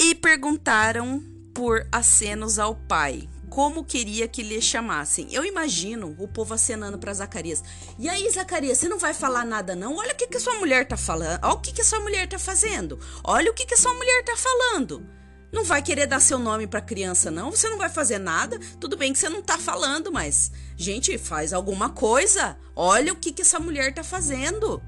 e 0.00 0.14
perguntaram 0.14 1.22
por 1.54 1.86
acenos 1.92 2.58
ao 2.58 2.74
pai 2.74 3.28
como 3.50 3.84
queria 3.84 4.26
que 4.26 4.42
lhe 4.42 4.62
chamassem. 4.62 5.28
Eu 5.30 5.44
imagino 5.44 6.16
o 6.18 6.26
povo 6.26 6.54
acenando 6.54 6.98
para 6.98 7.12
Zacarias. 7.12 7.62
E 7.98 8.08
aí, 8.08 8.30
Zacarias, 8.30 8.78
você 8.78 8.88
não 8.88 8.98
vai 8.98 9.12
falar 9.12 9.44
nada 9.44 9.76
não? 9.76 9.96
Olha 9.96 10.12
o 10.12 10.16
que 10.16 10.26
que 10.26 10.40
sua 10.40 10.54
mulher 10.54 10.86
tá 10.86 10.96
falando. 10.96 11.38
Olha 11.42 11.52
o 11.52 11.60
que 11.60 11.72
que 11.72 11.84
sua 11.84 12.00
mulher 12.00 12.26
tá 12.26 12.38
fazendo. 12.38 12.98
Olha 13.22 13.50
o 13.50 13.54
que 13.54 13.66
que 13.66 13.76
sua 13.76 13.92
mulher 13.92 14.24
tá 14.24 14.36
falando. 14.36 15.06
Não 15.52 15.64
vai 15.64 15.82
querer 15.82 16.06
dar 16.06 16.20
seu 16.20 16.38
nome 16.38 16.66
para 16.66 16.80
criança 16.80 17.30
não? 17.30 17.50
Você 17.50 17.68
não 17.68 17.76
vai 17.76 17.90
fazer 17.90 18.18
nada? 18.18 18.58
Tudo 18.78 18.96
bem 18.96 19.12
que 19.12 19.18
você 19.18 19.28
não 19.28 19.42
tá 19.42 19.58
falando, 19.58 20.10
mas 20.10 20.50
gente, 20.76 21.18
faz 21.18 21.52
alguma 21.52 21.90
coisa. 21.90 22.56
Olha 22.74 23.12
o 23.12 23.16
que 23.16 23.32
que 23.32 23.42
essa 23.42 23.58
mulher 23.58 23.92
tá 23.92 24.02
fazendo. 24.02 24.80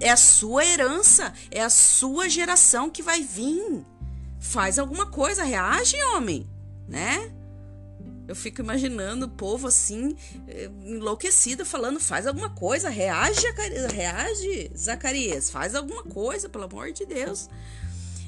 É 0.00 0.10
a 0.10 0.16
sua 0.16 0.64
herança, 0.64 1.32
é 1.50 1.62
a 1.62 1.70
sua 1.70 2.28
geração 2.28 2.90
que 2.90 3.02
vai 3.02 3.22
vir 3.22 3.86
faz 4.38 4.78
alguma 4.78 5.06
coisa, 5.06 5.42
reage, 5.42 5.96
homem, 6.14 6.48
né? 6.86 7.32
Eu 8.26 8.36
fico 8.36 8.60
imaginando 8.60 9.24
o 9.24 9.30
povo 9.30 9.66
assim, 9.66 10.14
eh, 10.46 10.70
enlouquecido, 10.84 11.64
falando: 11.64 11.98
faz 11.98 12.26
alguma 12.26 12.50
coisa, 12.50 12.90
reage, 12.90 13.46
reage, 13.94 14.70
Zacarias, 14.76 15.48
faz 15.48 15.74
alguma 15.74 16.02
coisa, 16.02 16.48
pelo 16.48 16.64
amor 16.64 16.92
de 16.92 17.06
Deus. 17.06 17.48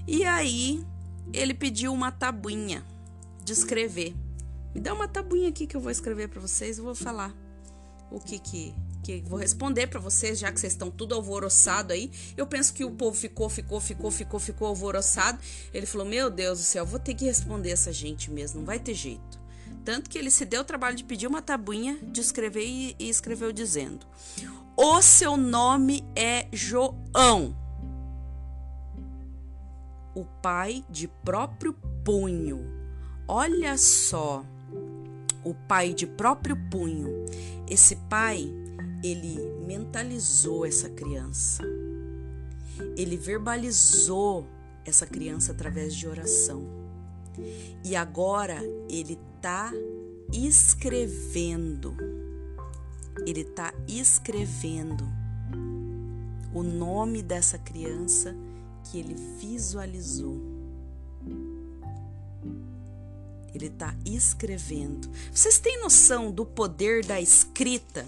E 0.07 0.25
aí, 0.25 0.83
ele 1.33 1.52
pediu 1.52 1.93
uma 1.93 2.11
tabuinha 2.11 2.83
de 3.45 3.52
escrever. 3.52 4.14
Me 4.75 4.81
dá 4.81 4.95
uma 4.95 5.07
tabuinha 5.07 5.50
aqui 5.50 5.67
que 5.67 5.76
eu 5.76 5.81
vou 5.81 5.90
escrever 5.90 6.29
para 6.29 6.40
vocês, 6.40 6.79
eu 6.79 6.85
vou 6.85 6.95
falar 6.95 7.35
o 8.11 8.19
que 8.19 8.38
que 8.38 8.75
que 9.02 9.23
vou 9.26 9.38
responder 9.38 9.87
para 9.87 10.00
vocês, 10.00 10.38
já 10.38 10.52
que 10.52 10.61
vocês 10.61 10.73
estão 10.73 10.90
tudo 10.90 11.14
alvoroçado 11.14 11.92
aí. 11.92 12.11
Eu 12.37 12.47
penso 12.47 12.73
que 12.73 12.85
o 12.85 12.90
povo 12.90 13.16
ficou, 13.16 13.49
ficou, 13.49 13.80
ficou, 13.80 14.11
ficou, 14.11 14.40
ficou 14.40 14.69
alvoroçado. 14.69 15.38
Ele 15.73 15.87
falou: 15.87 16.07
Meu 16.07 16.30
Deus 16.30 16.59
do 16.59 16.64
céu, 16.64 16.87
vou 16.87 17.00
ter 17.00 17.14
que 17.14 17.25
responder 17.25 17.71
essa 17.71 17.92
gente 17.92 18.30
mesmo, 18.30 18.61
não 18.61 18.66
vai 18.66 18.78
ter 18.78 18.95
jeito. 18.95 19.40
Tanto 19.85 20.11
que 20.11 20.19
ele 20.19 20.30
se 20.30 20.45
deu 20.45 20.61
o 20.61 20.64
trabalho 20.64 20.97
de 20.97 21.04
pedir 21.04 21.26
uma 21.26 21.40
tabuinha, 21.40 21.99
de 22.02 22.21
escrever 22.21 22.66
e, 22.66 22.97
e 22.99 23.09
escreveu 23.09 23.52
dizendo: 23.52 24.07
O 24.76 25.00
seu 25.00 25.37
nome 25.37 26.04
é 26.14 26.47
João, 26.52 27.57
o 30.14 30.25
pai 30.42 30.85
de 30.88 31.09
próprio 31.09 31.73
punho. 32.04 32.78
Olha 33.26 33.78
só, 33.78 34.45
o 35.45 35.54
pai 35.54 35.95
de 35.95 36.07
próprio 36.07 36.57
punho. 36.69 37.25
Esse 37.69 37.95
pai 37.95 38.52
ele 39.02 39.38
mentalizou 39.66 40.66
essa 40.66 40.88
criança. 40.88 41.62
Ele 42.97 43.16
verbalizou 43.16 44.47
essa 44.85 45.07
criança 45.07 45.52
através 45.52 45.95
de 45.95 46.07
oração. 46.07 46.64
E 47.85 47.97
agora 47.97 48.61
ele 48.88 49.19
está 49.37 49.73
escrevendo. 50.33 51.97
Ele 53.26 53.40
está 53.40 53.73
escrevendo 53.87 55.04
o 56.54 56.62
nome 56.62 57.23
dessa 57.23 57.59
criança 57.59 58.35
que 58.85 58.99
ele 58.99 59.14
visualizou. 59.38 60.40
Ele 63.54 63.66
está 63.66 63.95
escrevendo. 64.04 65.11
Vocês 65.33 65.59
têm 65.59 65.80
noção 65.80 66.30
do 66.30 66.47
poder 66.47 67.04
da 67.04 67.21
escrita? 67.21 68.07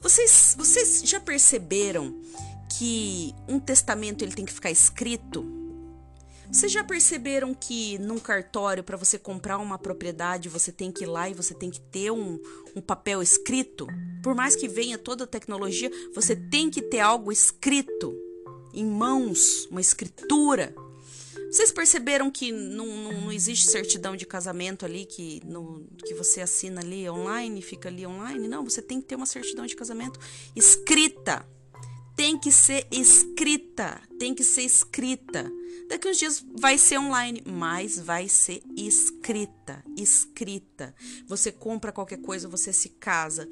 Vocês, 0.00 0.54
vocês 0.56 1.02
já 1.04 1.18
perceberam 1.18 2.14
que 2.78 3.34
um 3.48 3.58
testamento 3.58 4.22
ele 4.22 4.32
tem 4.32 4.44
que 4.44 4.52
ficar 4.52 4.70
escrito? 4.70 5.44
Vocês 6.50 6.72
já 6.72 6.82
perceberam 6.82 7.52
que 7.52 7.98
num 7.98 8.18
cartório, 8.18 8.82
para 8.82 8.96
você 8.96 9.18
comprar 9.18 9.58
uma 9.58 9.78
propriedade, 9.78 10.48
você 10.48 10.72
tem 10.72 10.90
que 10.90 11.04
ir 11.04 11.06
lá 11.06 11.28
e 11.28 11.34
você 11.34 11.52
tem 11.52 11.70
que 11.70 11.80
ter 11.80 12.10
um, 12.10 12.38
um 12.74 12.80
papel 12.80 13.20
escrito? 13.20 13.86
Por 14.22 14.34
mais 14.34 14.56
que 14.56 14.68
venha 14.68 14.96
toda 14.96 15.24
a 15.24 15.26
tecnologia, 15.26 15.90
você 16.14 16.34
tem 16.34 16.70
que 16.70 16.80
ter 16.80 17.00
algo 17.00 17.30
escrito 17.30 18.16
em 18.72 18.86
mãos, 18.86 19.66
uma 19.70 19.80
escritura. 19.80 20.74
Vocês 21.50 21.72
perceberam 21.72 22.30
que 22.30 22.52
não, 22.52 22.86
não, 22.86 23.12
não, 23.22 23.32
existe 23.32 23.66
certidão 23.66 24.14
de 24.14 24.26
casamento 24.26 24.84
ali 24.84 25.06
que, 25.06 25.40
no, 25.46 25.86
que 26.04 26.12
você 26.12 26.42
assina 26.42 26.82
ali 26.82 27.08
online, 27.08 27.62
fica 27.62 27.88
ali 27.88 28.06
online? 28.06 28.46
Não, 28.46 28.62
você 28.62 28.82
tem 28.82 29.00
que 29.00 29.06
ter 29.06 29.16
uma 29.16 29.24
certidão 29.24 29.64
de 29.64 29.74
casamento 29.74 30.20
escrita. 30.54 31.48
Tem 32.14 32.38
que 32.38 32.52
ser 32.52 32.86
escrita. 32.90 34.00
Tem 34.18 34.34
que 34.34 34.44
ser 34.44 34.62
escrita. 34.62 35.50
Daqui 35.88 36.08
uns 36.08 36.18
dias 36.18 36.44
vai 36.58 36.76
ser 36.76 36.98
online, 36.98 37.42
mas 37.46 37.98
vai 37.98 38.28
ser 38.28 38.60
escrita. 38.76 39.82
Escrita. 39.96 40.94
Você 41.26 41.50
compra 41.50 41.92
qualquer 41.92 42.18
coisa, 42.18 42.46
você 42.46 42.74
se 42.74 42.90
casa. 42.90 43.48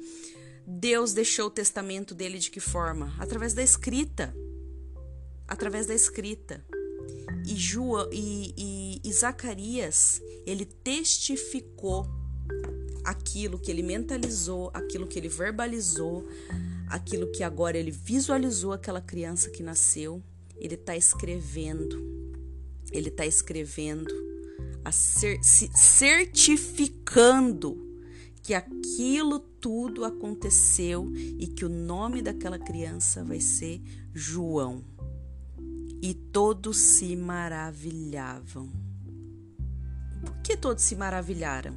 Deus 0.67 1.13
deixou 1.13 1.47
o 1.47 1.51
testamento 1.51 2.13
dele 2.13 2.37
de 2.37 2.51
que 2.51 2.59
forma? 2.59 3.15
Através 3.17 3.55
da 3.55 3.63
escrita. 3.63 4.35
Através 5.47 5.87
da 5.87 5.95
escrita 5.95 6.63
e, 7.47 7.55
João, 7.55 8.09
e, 8.11 8.53
e, 8.57 8.99
e 9.05 9.13
Zacarias, 9.13 10.21
ele 10.45 10.65
testificou 10.65 12.05
aquilo 13.05 13.57
que 13.57 13.71
ele 13.71 13.81
mentalizou, 13.81 14.69
aquilo 14.73 15.07
que 15.07 15.17
ele 15.17 15.29
verbalizou, 15.29 16.27
aquilo 16.89 17.31
que 17.31 17.43
agora 17.43 17.77
ele 17.77 17.89
visualizou 17.89 18.73
aquela 18.73 18.99
criança 18.99 19.49
que 19.49 19.63
nasceu, 19.63 20.21
ele 20.57 20.75
está 20.75 20.97
escrevendo, 20.97 21.97
ele 22.91 23.07
está 23.07 23.25
escrevendo, 23.25 24.13
cer 24.91 25.39
certificando 25.41 27.81
que 28.43 28.53
aquilo 28.53 29.39
tudo 29.39 30.03
aconteceu 30.03 31.09
e 31.15 31.47
que 31.47 31.63
o 31.63 31.69
nome 31.69 32.21
daquela 32.21 32.59
criança 32.59 33.23
vai 33.23 33.39
ser 33.39 33.81
João 34.13 34.83
e 36.01 36.13
todos 36.13 36.77
se 36.77 37.15
maravilhavam. 37.15 38.69
Por 40.21 40.35
que 40.41 40.55
todos 40.55 40.83
se 40.83 40.95
maravilharam? 40.95 41.75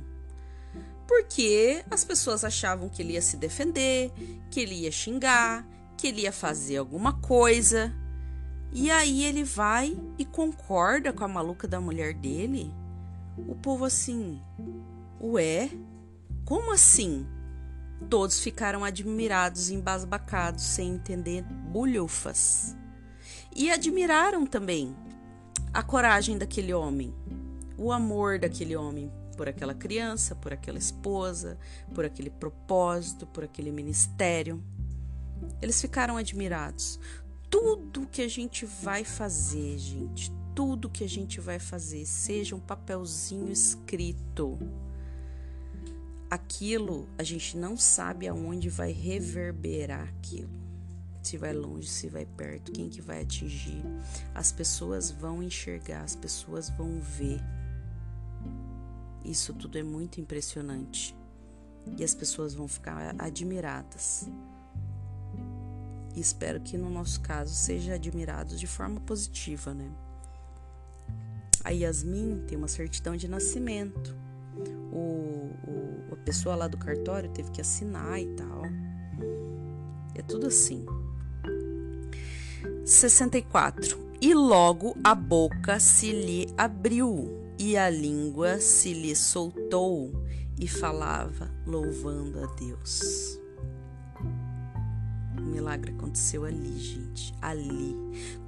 Porque 1.06 1.84
as 1.90 2.04
pessoas 2.04 2.44
achavam 2.44 2.88
que 2.88 3.02
ele 3.02 3.14
ia 3.14 3.22
se 3.22 3.36
defender, 3.36 4.12
que 4.50 4.60
ele 4.60 4.82
ia 4.82 4.92
xingar, 4.92 5.66
que 5.96 6.06
ele 6.06 6.22
ia 6.22 6.32
fazer 6.32 6.76
alguma 6.76 7.14
coisa. 7.14 7.92
E 8.72 8.90
aí 8.90 9.24
ele 9.24 9.42
vai 9.42 9.98
e 10.18 10.24
concorda 10.24 11.12
com 11.12 11.24
a 11.24 11.28
maluca 11.28 11.66
da 11.66 11.80
mulher 11.80 12.14
dele. 12.14 12.72
O 13.48 13.54
povo 13.54 13.84
assim, 13.84 14.40
ué, 15.20 15.70
como 16.44 16.72
assim? 16.72 17.26
Todos 18.08 18.40
ficaram 18.40 18.84
admirados 18.84 19.70
embasbacados, 19.70 20.62
sem 20.62 20.94
entender 20.94 21.42
bulhufas 21.42 22.76
e 23.54 23.70
admiraram 23.70 24.46
também 24.46 24.94
a 25.72 25.82
coragem 25.82 26.38
daquele 26.38 26.72
homem, 26.72 27.14
o 27.76 27.92
amor 27.92 28.38
daquele 28.38 28.76
homem 28.76 29.10
por 29.36 29.48
aquela 29.48 29.72
criança, 29.72 30.34
por 30.34 30.52
aquela 30.52 30.78
esposa, 30.78 31.58
por 31.94 32.04
aquele 32.04 32.28
propósito, 32.28 33.26
por 33.26 33.42
aquele 33.42 33.72
ministério. 33.72 34.62
Eles 35.62 35.80
ficaram 35.80 36.18
admirados. 36.18 37.00
Tudo 37.48 38.06
que 38.06 38.20
a 38.20 38.28
gente 38.28 38.66
vai 38.66 39.02
fazer, 39.02 39.78
gente, 39.78 40.30
tudo 40.54 40.90
que 40.90 41.02
a 41.02 41.08
gente 41.08 41.40
vai 41.40 41.58
fazer, 41.58 42.04
seja 42.04 42.54
um 42.54 42.60
papelzinho 42.60 43.50
escrito. 43.50 44.58
aquilo 46.30 47.08
a 47.18 47.22
gente 47.22 47.56
não 47.56 47.76
sabe 47.76 48.28
aonde 48.28 48.68
vai 48.68 48.92
reverberar 48.92 50.06
aquilo. 50.08 50.59
Se 51.22 51.36
vai 51.36 51.52
longe, 51.52 51.88
se 51.88 52.08
vai 52.08 52.24
perto, 52.24 52.72
quem 52.72 52.88
que 52.88 53.00
vai 53.00 53.22
atingir. 53.22 53.82
As 54.34 54.50
pessoas 54.50 55.10
vão 55.10 55.42
enxergar, 55.42 56.02
as 56.02 56.16
pessoas 56.16 56.70
vão 56.70 56.98
ver. 57.00 57.40
Isso 59.24 59.52
tudo 59.52 59.78
é 59.78 59.82
muito 59.82 60.20
impressionante. 60.20 61.14
E 61.98 62.04
as 62.04 62.14
pessoas 62.14 62.54
vão 62.54 62.66
ficar 62.66 63.14
admiradas. 63.18 64.28
E 66.14 66.20
espero 66.20 66.60
que 66.60 66.76
no 66.76 66.90
nosso 66.90 67.20
caso 67.20 67.54
seja 67.54 67.94
admirado 67.94 68.56
de 68.56 68.66
forma 68.66 69.00
positiva, 69.00 69.74
né? 69.74 69.90
A 71.62 71.70
Yasmin 71.70 72.44
tem 72.46 72.56
uma 72.56 72.68
certidão 72.68 73.16
de 73.16 73.28
nascimento. 73.28 74.16
O, 74.90 75.52
o, 75.68 76.14
a 76.14 76.16
pessoa 76.16 76.56
lá 76.56 76.66
do 76.66 76.78
cartório 76.78 77.30
teve 77.30 77.50
que 77.50 77.60
assinar 77.60 78.18
e 78.18 78.34
tal. 78.34 78.62
É 80.14 80.22
tudo 80.22 80.46
assim. 80.46 80.84
64. 82.84 84.10
E 84.20 84.34
logo 84.34 84.96
a 85.02 85.14
boca 85.14 85.80
se 85.80 86.12
lhe 86.12 86.52
abriu 86.56 87.54
e 87.58 87.76
a 87.76 87.88
língua 87.88 88.58
se 88.58 88.92
lhe 88.92 89.16
soltou 89.16 90.12
e 90.58 90.68
falava, 90.68 91.50
louvando 91.66 92.44
a 92.44 92.46
Deus 92.54 93.40
milagre 95.60 95.92
aconteceu 95.92 96.44
ali, 96.44 96.78
gente. 96.78 97.34
Ali. 97.40 97.96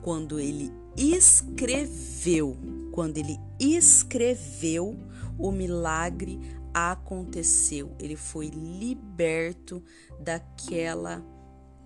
Quando 0.01 0.41
ele 0.41 0.73
escreveu, 0.97 2.57
quando 2.91 3.19
ele 3.19 3.39
escreveu, 3.61 4.99
o 5.39 5.53
milagre 5.53 6.41
aconteceu. 6.73 7.95
Ele 7.99 8.17
foi 8.17 8.49
liberto 8.49 9.83
daquela 10.19 11.23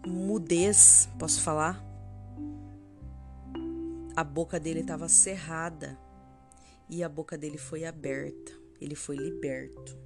mudez, 0.06 1.08
posso 1.18 1.40
falar? 1.40 1.84
A 4.16 4.24
boca 4.24 4.58
dele 4.58 4.80
estava 4.80 5.08
cerrada 5.08 5.98
e 6.88 7.04
a 7.04 7.08
boca 7.08 7.36
dele 7.36 7.58
foi 7.58 7.84
aberta. 7.84 8.52
Ele 8.80 8.94
foi 8.94 9.16
liberto. 9.16 9.96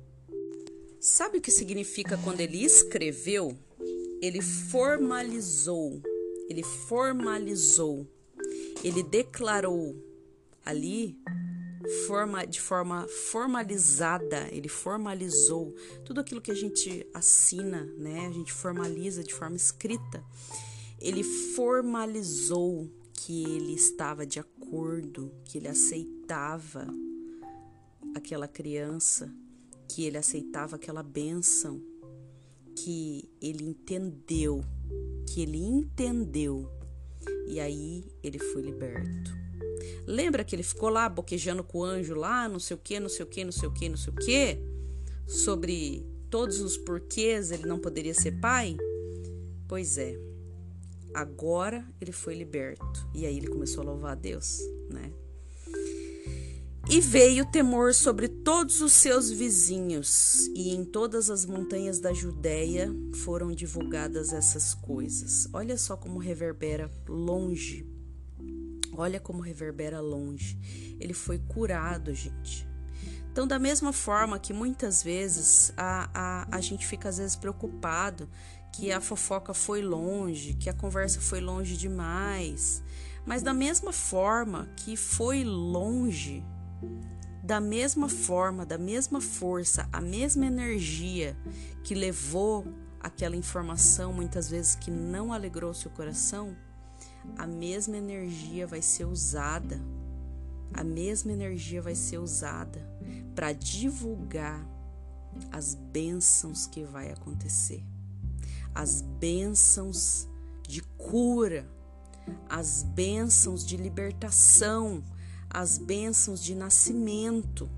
Sabe 0.98 1.38
o 1.38 1.40
que 1.40 1.50
significa 1.50 2.18
quando 2.18 2.40
ele 2.40 2.62
escreveu? 2.62 3.56
ele 4.20 4.42
formalizou, 4.42 6.00
ele 6.48 6.62
formalizou, 6.62 8.06
ele 8.84 9.02
declarou 9.02 9.96
ali 10.64 11.18
forma, 12.06 12.46
de 12.46 12.60
forma 12.60 13.08
formalizada, 13.08 14.46
ele 14.52 14.68
formalizou 14.68 15.74
tudo 16.04 16.20
aquilo 16.20 16.40
que 16.40 16.50
a 16.50 16.54
gente 16.54 17.06
assina, 17.14 17.84
né? 17.96 18.26
A 18.26 18.30
gente 18.30 18.52
formaliza 18.52 19.24
de 19.24 19.34
forma 19.34 19.56
escrita. 19.56 20.22
Ele 21.00 21.24
formalizou 21.24 22.90
que 23.26 23.44
ele 23.44 23.74
estava 23.74 24.24
de 24.24 24.38
acordo, 24.38 25.30
que 25.44 25.58
ele 25.58 25.68
aceitava 25.68 26.86
aquela 28.14 28.48
criança, 28.48 29.30
que 29.86 30.04
ele 30.04 30.16
aceitava 30.16 30.76
aquela 30.76 31.02
bênção, 31.02 31.82
que 32.74 33.28
ele 33.40 33.64
entendeu, 33.64 34.64
que 35.28 35.42
ele 35.42 35.58
entendeu 35.58 36.70
e 37.46 37.60
aí 37.60 38.10
ele 38.22 38.38
foi 38.38 38.62
liberto. 38.62 39.32
Lembra 40.06 40.42
que 40.42 40.56
ele 40.56 40.62
ficou 40.62 40.88
lá 40.88 41.06
boquejando 41.06 41.62
com 41.62 41.80
o 41.80 41.84
anjo 41.84 42.14
lá, 42.14 42.48
não 42.48 42.58
sei 42.58 42.74
o 42.74 42.80
que, 42.80 42.98
não 42.98 43.08
sei 43.10 43.24
o 43.26 43.28
que, 43.28 43.44
não 43.44 43.52
sei 43.52 43.68
o 43.68 43.72
que, 43.72 43.88
não 43.88 43.96
sei 43.98 44.12
o 44.12 44.16
que, 44.16 44.58
sobre 45.26 46.06
todos 46.30 46.60
os 46.60 46.78
porquês 46.78 47.50
ele 47.50 47.66
não 47.66 47.78
poderia 47.78 48.14
ser 48.14 48.40
pai? 48.40 48.78
Pois 49.68 49.98
é, 49.98 50.18
agora 51.14 51.86
ele 52.00 52.12
foi 52.12 52.34
liberto 52.34 53.08
e 53.14 53.26
aí 53.26 53.36
ele 53.36 53.48
começou 53.48 53.82
a 53.82 53.86
louvar 53.86 54.12
a 54.12 54.14
Deus, 54.14 54.58
né? 54.90 55.12
E 56.88 57.00
veio 57.00 57.46
temor 57.46 57.94
sobre 57.94 58.26
todos 58.26 58.80
os 58.80 58.92
seus 58.92 59.30
vizinhos, 59.30 60.48
e 60.56 60.74
em 60.74 60.84
todas 60.84 61.30
as 61.30 61.46
montanhas 61.46 62.00
da 62.00 62.12
Judéia 62.12 62.92
foram 63.22 63.52
divulgadas 63.52 64.32
essas 64.32 64.74
coisas. 64.74 65.46
Olha 65.52 65.78
só 65.78 65.96
como 65.96 66.18
reverbera 66.18 66.90
longe. 67.08 67.86
Olha 68.96 69.20
como 69.20 69.40
reverbera 69.40 70.00
longe. 70.00 70.58
Ele 70.98 71.14
foi 71.14 71.38
curado, 71.38 72.12
gente. 72.12 72.68
Então, 73.30 73.46
da 73.46 73.58
mesma 73.58 73.92
forma 73.92 74.40
que 74.40 74.52
muitas 74.52 75.00
vezes 75.00 75.72
a, 75.76 76.10
a, 76.12 76.56
a 76.56 76.60
gente 76.60 76.84
fica 76.86 77.08
às 77.08 77.18
vezes 77.18 77.36
preocupado 77.36 78.28
que 78.80 78.90
a 78.90 78.98
fofoca 78.98 79.52
foi 79.52 79.82
longe, 79.82 80.54
que 80.54 80.70
a 80.70 80.72
conversa 80.72 81.20
foi 81.20 81.38
longe 81.38 81.76
demais, 81.76 82.82
mas 83.26 83.42
da 83.42 83.52
mesma 83.52 83.92
forma 83.92 84.70
que 84.74 84.96
foi 84.96 85.44
longe 85.44 86.42
da 87.42 87.60
mesma 87.60 88.08
forma, 88.08 88.64
da 88.64 88.78
mesma 88.78 89.20
força, 89.20 89.86
a 89.92 90.00
mesma 90.00 90.46
energia 90.46 91.36
que 91.84 91.94
levou 91.94 92.64
aquela 92.98 93.36
informação, 93.36 94.14
muitas 94.14 94.48
vezes 94.48 94.74
que 94.74 94.90
não 94.90 95.30
alegrou 95.30 95.74
seu 95.74 95.90
coração, 95.90 96.56
a 97.36 97.46
mesma 97.46 97.98
energia 97.98 98.66
vai 98.66 98.80
ser 98.80 99.04
usada, 99.04 99.78
a 100.72 100.82
mesma 100.82 101.32
energia 101.32 101.82
vai 101.82 101.94
ser 101.94 102.16
usada 102.16 102.80
para 103.34 103.52
divulgar 103.52 104.66
as 105.52 105.74
bênçãos 105.74 106.66
que 106.66 106.82
vai 106.84 107.10
acontecer, 107.10 107.84
as 108.74 109.02
bênçãos 109.02 110.28
de 110.66 110.82
cura, 110.96 111.68
as 112.48 112.82
bênçãos 112.82 113.66
de 113.66 113.76
libertação, 113.76 115.02
as 115.48 115.78
bênçãos 115.78 116.42
de 116.42 116.54
nascimento. 116.54 117.68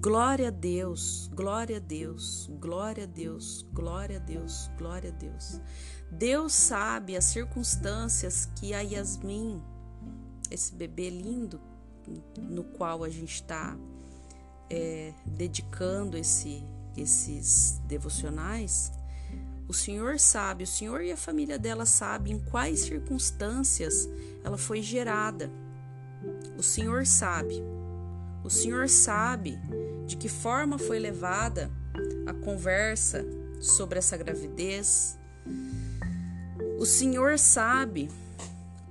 Glória 0.00 0.48
a 0.48 0.50
Deus, 0.50 1.28
glória 1.34 1.78
a 1.78 1.80
Deus, 1.80 2.48
glória 2.60 3.04
a 3.04 3.06
Deus, 3.06 3.66
glória 3.72 4.18
a 4.18 4.20
Deus, 4.20 4.70
glória 4.78 5.10
a 5.10 5.12
Deus. 5.12 5.60
Deus 6.10 6.52
sabe 6.52 7.16
as 7.16 7.24
circunstâncias 7.24 8.46
que 8.54 8.72
a 8.72 8.80
Yasmin, 8.82 9.60
esse 10.48 10.72
bebê 10.72 11.10
lindo, 11.10 11.60
no 12.40 12.62
qual 12.62 13.02
a 13.02 13.08
gente 13.08 13.34
está 13.34 13.76
é, 14.70 15.12
dedicando 15.24 16.16
esse, 16.16 16.62
esses 16.96 17.80
devocionais, 17.86 18.92
o 19.68 19.74
Senhor 19.74 20.18
sabe, 20.20 20.64
o 20.64 20.66
Senhor 20.66 21.02
e 21.02 21.10
a 21.10 21.16
família 21.16 21.58
dela 21.58 21.84
sabem 21.84 22.34
em 22.34 22.38
quais 22.38 22.80
circunstâncias 22.80 24.08
ela 24.44 24.56
foi 24.56 24.80
gerada. 24.80 25.50
O 26.56 26.62
Senhor 26.62 27.04
sabe. 27.04 27.62
O 28.44 28.50
Senhor 28.50 28.88
sabe 28.88 29.58
de 30.06 30.16
que 30.16 30.28
forma 30.28 30.78
foi 30.78 31.00
levada 31.00 31.68
a 32.26 32.32
conversa 32.32 33.24
sobre 33.60 33.98
essa 33.98 34.16
gravidez. 34.16 35.18
O 36.78 36.86
Senhor 36.86 37.36
sabe 37.36 38.08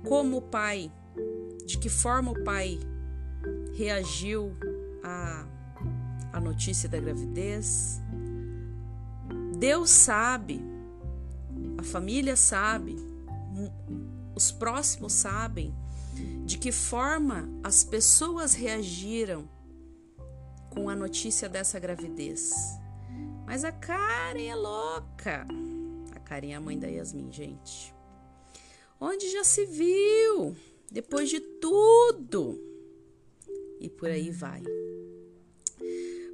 como 0.04 0.36
o 0.36 0.42
pai, 0.42 0.92
de 1.64 1.78
que 1.78 1.88
forma 1.88 2.32
o 2.32 2.44
pai 2.44 2.78
reagiu 3.74 4.54
à, 5.02 5.46
à 6.36 6.40
notícia 6.40 6.86
da 6.86 7.00
gravidez. 7.00 7.98
Deus 9.58 9.88
sabe, 9.88 10.60
a 11.78 11.82
família 11.82 12.36
sabe, 12.36 12.94
os 14.34 14.52
próximos 14.52 15.14
sabem 15.14 15.74
de 16.44 16.58
que 16.58 16.70
forma 16.70 17.48
as 17.64 17.82
pessoas 17.82 18.52
reagiram 18.52 19.48
com 20.68 20.90
a 20.90 20.94
notícia 20.94 21.48
dessa 21.48 21.78
gravidez. 21.78 22.52
Mas 23.46 23.64
a 23.64 23.72
Karen 23.72 24.46
é 24.46 24.54
louca. 24.54 25.46
A 26.14 26.20
Karen 26.20 26.50
é 26.50 26.54
a 26.54 26.60
mãe 26.60 26.78
da 26.78 26.86
Yasmin, 26.86 27.32
gente. 27.32 27.94
Onde 29.00 29.30
já 29.32 29.42
se 29.42 29.64
viu? 29.64 30.54
Depois 30.92 31.30
de 31.30 31.40
tudo. 31.40 32.60
E 33.80 33.88
por 33.88 34.10
aí 34.10 34.30
vai. 34.30 34.62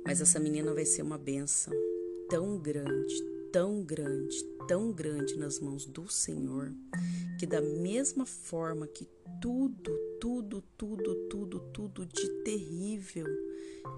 Mas 0.05 0.21
essa 0.21 0.41
menina 0.41 0.75
vai 0.75 0.85
ser 0.85 1.03
uma 1.03 1.19
benção 1.19 1.73
tão 2.29 2.59
grande, 2.59 3.15
tão 3.53 3.85
grande, 3.85 4.43
tão 4.67 4.93
grande 4.93 5.37
nas 5.37 5.61
mãos 5.61 5.87
do 5.87 6.09
Senhor, 6.09 6.73
que 7.39 7.47
da 7.47 7.61
mesma 7.61 8.25
forma 8.25 8.87
que 8.87 9.07
tudo, 9.41 9.97
tudo, 10.21 10.63
tudo, 10.77 11.29
tudo, 11.29 11.61
tudo 11.73 12.07
de 12.07 12.29
terrível 12.45 13.27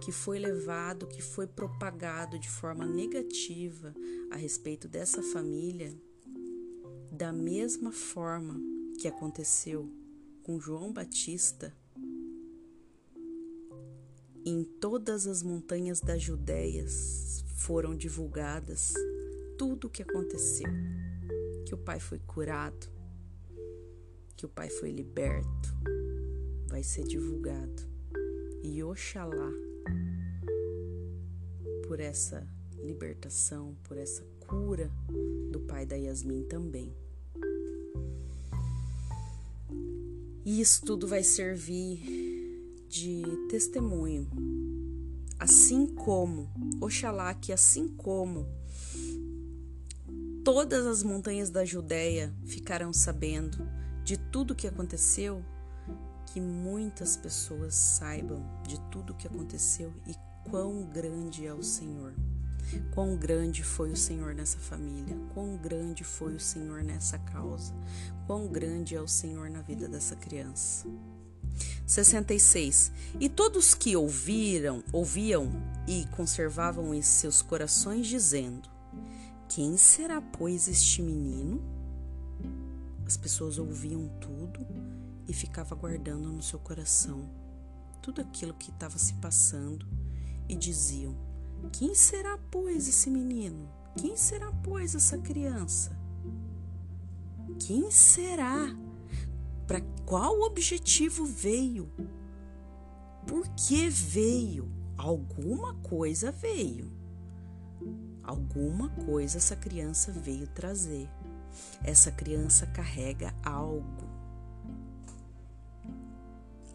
que 0.03 0.11
foi 0.11 0.39
levado, 0.39 1.07
que 1.07 1.23
foi 1.23 1.47
propagado 1.47 2.39
de 2.39 2.49
forma 2.49 2.87
negativa 2.87 3.95
a 4.31 4.37
respeito 4.37 4.89
dessa 4.89 5.23
família, 5.23 5.95
da 7.13 7.33
mesma 7.33 7.93
forma 7.93 8.61
que 8.99 9.07
aconteceu 9.07 9.89
com 10.43 10.59
João 10.59 10.93
Batista, 10.93 11.75
em 14.45 14.63
todas 14.63 15.27
as 15.27 15.43
montanhas 15.43 16.01
da 16.01 16.19
Judéia 16.19 16.85
foram 17.57 17.97
divulgadas 17.97 18.93
tudo 19.57 19.87
o 19.87 19.91
que 19.91 20.03
aconteceu. 20.03 20.69
Que 21.65 21.75
o 21.75 21.79
pai 21.79 21.99
foi 21.99 22.19
curado, 22.19 22.87
que 24.37 24.45
o 24.45 24.49
pai 24.49 24.69
foi 24.69 24.91
liberto, 24.91 25.75
vai 26.69 26.83
ser 26.83 27.05
divulgado. 27.05 27.83
E 28.63 28.83
Oxalá, 28.83 29.51
por 31.89 32.01
essa 32.01 32.47
libertação, 32.83 33.75
por 33.85 33.97
essa 33.97 34.25
cura 34.47 34.91
do 35.51 35.61
pai 35.61 35.87
da 35.87 35.97
Yasmin 35.97 36.45
também. 36.45 36.95
E 40.45 40.61
isso 40.61 40.85
tudo 40.85 41.09
vai 41.09 41.25
servir 41.25 42.24
de 42.95 43.25
testemunho. 43.49 44.31
Assim 45.37 45.85
como, 45.85 46.49
Oxalá 46.81 47.35
que 47.35 47.53
assim 47.53 47.89
como 47.89 48.47
todas 50.45 50.87
as 50.87 51.03
montanhas 51.03 51.51
da 51.51 51.65
Judéia 51.65 52.33
ficaram 52.47 52.93
sabendo 52.93 53.69
de 54.05 54.17
tudo 54.17 54.53
o 54.53 54.55
que 54.55 54.69
aconteceu, 54.69 55.45
que 56.33 56.41
muitas 56.41 57.17
pessoas 57.17 57.75
saibam 57.75 58.45
de 58.63 58.81
tudo 58.93 59.13
o 59.13 59.17
que 59.17 59.27
aconteceu 59.27 59.93
e 60.07 60.15
quão 60.49 60.85
grande 60.85 61.45
é 61.45 61.53
o 61.53 61.65
Senhor. 61.65 62.15
Quão 62.95 63.17
grande 63.17 63.65
foi 63.65 63.91
o 63.91 63.97
Senhor 63.97 64.35
nessa 64.35 64.59
família, 64.59 65.19
quão 65.35 65.57
grande 65.57 66.05
foi 66.05 66.37
o 66.37 66.41
Senhor 66.41 66.85
nessa 66.85 67.19
causa, 67.19 67.75
quão 68.25 68.47
grande 68.47 68.95
é 68.95 69.01
o 69.01 69.09
Senhor 69.09 69.51
na 69.51 69.63
vida 69.63 69.89
dessa 69.89 70.15
criança. 70.15 70.87
66. 71.87 72.93
E 73.21 73.29
todos 73.29 73.75
que 73.75 73.97
ouviram, 73.97 74.83
ouviam 74.93 75.51
e 75.87 76.07
conservavam 76.17 76.95
em 76.95 77.03
seus 77.03 77.43
corações, 77.43 78.07
dizendo: 78.07 78.69
Quem 79.49 79.77
será, 79.77 80.21
pois, 80.21 80.69
este 80.69 81.03
menino? 81.03 81.63
As 83.07 83.17
pessoas 83.17 83.59
ouviam 83.59 84.09
tudo 84.21 84.67
e 85.29 85.33
ficavam 85.33 85.79
guardando 85.79 86.33
no 86.33 86.43
seu 86.43 86.59
coração 86.59 87.29
tudo 88.01 88.21
aquilo 88.21 88.55
que 88.55 88.71
estava 88.71 88.99
se 88.99 89.15
passando 89.15 89.87
e 90.49 90.55
diziam: 90.55 91.15
Quem 91.73 91.95
será, 91.95 92.39
pois, 92.51 92.89
esse 92.89 93.11
menino? 93.11 93.69
Quem 93.97 94.17
será, 94.17 94.53
pois, 94.63 94.95
essa 94.95 95.17
criança? 95.19 95.97
Quem 97.59 97.91
será? 97.91 98.75
Para 99.67 99.81
qual 100.05 100.43
objetivo 100.43 101.25
veio? 101.25 101.91
Por 103.27 103.49
que 103.49 103.89
veio? 103.89 104.71
Alguma 104.97 105.75
coisa 105.75 106.31
veio. 106.31 106.93
Alguma 108.23 108.89
coisa 109.07 109.39
essa 109.39 109.57
criança 109.57 110.13
veio 110.13 110.47
trazer. 110.49 111.09
Essa 111.83 112.11
criança 112.11 112.67
carrega 112.67 113.35
algo. 113.43 114.09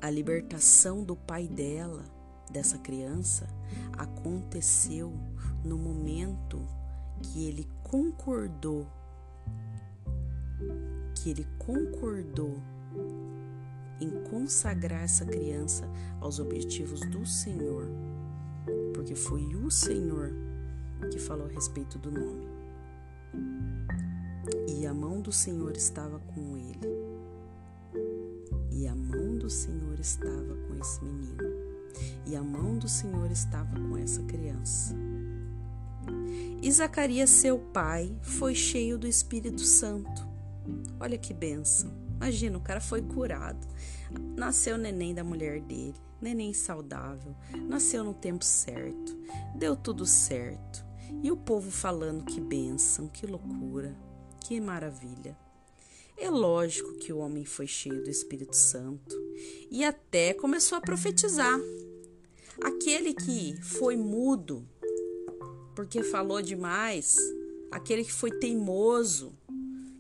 A 0.01 0.09
libertação 0.09 1.03
do 1.03 1.15
pai 1.15 1.47
dela, 1.47 2.05
dessa 2.49 2.77
criança, 2.77 3.47
aconteceu 3.97 5.13
no 5.63 5.77
momento 5.77 6.65
que 7.21 7.45
ele 7.45 7.67
concordou, 7.83 8.87
que 11.15 11.29
ele 11.29 11.45
concordou 11.57 12.57
em 13.99 14.09
consagrar 14.29 15.03
essa 15.03 15.25
criança 15.25 15.89
aos 16.19 16.39
objetivos 16.39 17.01
do 17.01 17.25
Senhor, 17.25 17.87
porque 18.93 19.15
foi 19.15 19.55
o 19.55 19.69
Senhor 19.69 20.33
que 21.11 21.19
falou 21.19 21.47
a 21.47 21.49
respeito 21.49 21.97
do 21.97 22.11
nome. 22.11 22.47
E 24.67 24.85
a 24.85 24.93
mão 24.93 25.21
do 25.21 25.31
Senhor 25.31 25.75
estava 25.75 26.19
com 26.19 26.57
ele. 26.57 26.79
E 28.71 28.87
a 28.87 28.95
mão 28.95 29.37
do 29.37 29.49
Senhor 29.49 29.99
estava 29.99 30.55
com 30.67 30.75
esse 30.75 31.03
menino. 31.03 31.43
E 32.25 32.35
a 32.35 32.41
mão 32.41 32.77
do 32.77 32.87
Senhor 32.87 33.29
estava 33.31 33.79
com 33.79 33.97
essa 33.97 34.21
criança. 34.23 34.95
E 36.61 36.71
Zacarias, 36.71 37.29
seu 37.29 37.57
pai, 37.57 38.15
foi 38.21 38.55
cheio 38.55 38.97
do 38.97 39.07
Espírito 39.07 39.61
Santo. 39.61 40.27
Olha 40.99 41.17
que 41.17 41.33
bênção. 41.33 42.08
Imagina, 42.19 42.57
o 42.57 42.61
cara 42.61 42.81
foi 42.81 43.01
curado. 43.01 43.65
Nasceu 44.35 44.75
o 44.75 44.77
neném 44.77 45.15
da 45.15 45.23
mulher 45.23 45.61
dele, 45.61 45.95
neném 46.21 46.53
saudável, 46.53 47.33
nasceu 47.69 48.03
no 48.03 48.13
tempo 48.13 48.43
certo, 48.43 49.17
deu 49.55 49.73
tudo 49.73 50.05
certo. 50.05 50.85
E 51.23 51.31
o 51.31 51.37
povo 51.37 51.71
falando 51.71 52.25
que 52.25 52.41
bênção, 52.41 53.07
que 53.07 53.25
loucura, 53.25 53.95
que 54.41 54.59
maravilha. 54.59 55.37
É 56.17 56.29
lógico 56.29 56.97
que 56.97 57.13
o 57.13 57.19
homem 57.19 57.45
foi 57.45 57.67
cheio 57.67 58.03
do 58.03 58.09
Espírito 58.09 58.55
Santo 58.55 59.15
e 59.71 59.85
até 59.85 60.33
começou 60.33 60.77
a 60.77 60.81
profetizar. 60.81 61.57
Aquele 62.61 63.13
que 63.13 63.55
foi 63.61 63.95
mudo 63.95 64.67
porque 65.73 66.03
falou 66.03 66.41
demais, 66.41 67.15
aquele 67.71 68.03
que 68.03 68.11
foi 68.11 68.31
teimoso, 68.31 69.33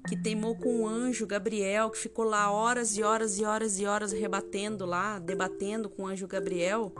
que 0.09 0.17
teimou 0.17 0.55
com 0.55 0.81
o 0.81 0.87
anjo 0.87 1.27
Gabriel, 1.27 1.91
que 1.91 1.99
ficou 1.99 2.25
lá 2.25 2.51
horas 2.51 2.97
e 2.97 3.03
horas 3.03 3.37
e 3.37 3.45
horas 3.45 3.79
e 3.79 3.85
horas 3.85 4.11
rebatendo 4.11 4.83
lá, 4.83 5.19
debatendo 5.19 5.87
com 5.87 6.01
o 6.01 6.07
anjo 6.07 6.27
Gabriel, 6.27 6.91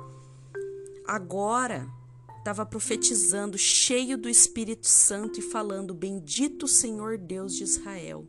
agora 1.08 1.90
estava 2.38 2.64
profetizando, 2.68 3.58
cheio 3.58 4.16
do 4.16 4.30
Espírito 4.30 4.88
Santo 4.88 5.40
e 5.40 5.42
falando: 5.42 5.92
Bendito 5.92 6.68
Senhor 6.68 7.18
Deus 7.18 7.56
de 7.56 7.64
Israel. 7.64 8.28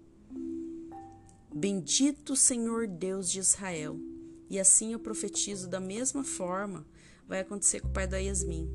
Bendito 1.54 2.34
Senhor 2.34 2.88
Deus 2.88 3.30
de 3.30 3.38
Israel. 3.38 4.00
E 4.48 4.58
assim 4.58 4.94
eu 4.94 4.98
profetizo 4.98 5.68
da 5.68 5.78
mesma 5.78 6.24
forma 6.24 6.86
vai 7.28 7.40
acontecer 7.40 7.80
com 7.80 7.88
o 7.88 7.92
pai 7.92 8.06
da 8.06 8.16
Yasmin. 8.16 8.68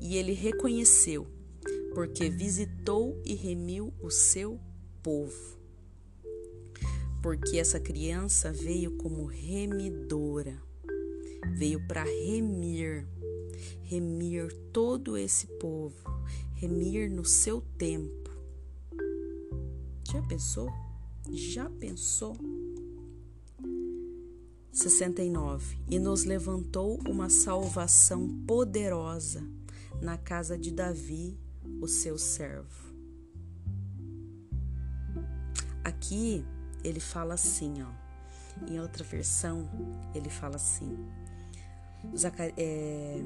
E 0.00 0.16
ele 0.16 0.32
reconheceu 0.32 1.35
porque 1.96 2.28
visitou 2.28 3.18
e 3.24 3.34
remiu 3.34 3.90
o 4.02 4.10
seu 4.10 4.60
povo. 5.02 5.58
Porque 7.22 7.56
essa 7.56 7.80
criança 7.80 8.52
veio 8.52 8.98
como 8.98 9.24
remidora, 9.24 10.62
veio 11.56 11.80
para 11.88 12.04
remir, 12.04 13.08
remir 13.80 14.52
todo 14.74 15.16
esse 15.16 15.46
povo, 15.58 15.96
remir 16.52 17.10
no 17.10 17.24
seu 17.24 17.62
tempo. 17.78 18.30
Já 20.04 20.20
pensou? 20.20 20.68
Já 21.30 21.70
pensou? 21.70 22.36
69. 24.70 25.78
E 25.88 25.98
nos 25.98 26.24
levantou 26.24 27.00
uma 27.08 27.30
salvação 27.30 28.28
poderosa 28.46 29.42
na 30.02 30.18
casa 30.18 30.58
de 30.58 30.70
Davi 30.70 31.45
o 31.80 31.88
seu 31.88 32.18
servo. 32.18 32.86
Aqui 35.84 36.44
ele 36.82 37.00
fala 37.00 37.34
assim, 37.34 37.82
ó. 37.82 38.06
Em 38.66 38.80
outra 38.80 39.04
versão 39.04 39.68
ele 40.14 40.30
fala 40.30 40.56
assim: 40.56 40.96
é, 42.56 43.22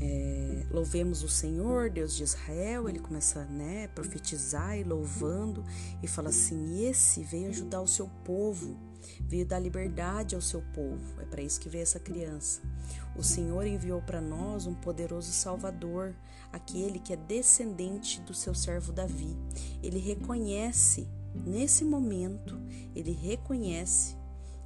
é, 0.00 0.66
louvemos 0.70 1.22
o 1.22 1.28
Senhor, 1.28 1.90
Deus 1.90 2.14
de 2.14 2.24
Israel. 2.24 2.88
Ele 2.88 2.98
começa 2.98 3.44
né, 3.44 3.84
a 3.84 3.88
profetizar 3.88 4.78
e 4.78 4.84
louvando 4.84 5.64
e 6.02 6.06
fala 6.06 6.28
assim: 6.28 6.84
esse 6.84 7.22
veio 7.22 7.48
ajudar 7.48 7.80
o 7.80 7.88
seu 7.88 8.08
povo, 8.24 8.76
veio 9.20 9.46
dar 9.46 9.58
liberdade 9.58 10.34
ao 10.34 10.40
seu 10.40 10.62
povo. 10.74 11.20
É 11.20 11.24
para 11.24 11.42
isso 11.42 11.60
que 11.60 11.68
veio 11.68 11.82
essa 11.82 12.00
criança. 12.00 12.60
O 13.16 13.22
Senhor 13.22 13.66
enviou 13.66 14.02
para 14.02 14.20
nós 14.20 14.66
um 14.66 14.74
poderoso 14.74 15.32
Salvador, 15.32 16.14
aquele 16.52 16.98
que 16.98 17.12
é 17.12 17.16
descendente 17.16 18.20
do 18.20 18.34
seu 18.34 18.54
servo 18.54 18.92
Davi. 18.92 19.36
Ele 19.82 19.98
reconhece, 19.98 21.08
nesse 21.34 21.84
momento, 21.84 22.60
ele 22.94 23.12
reconhece 23.12 24.16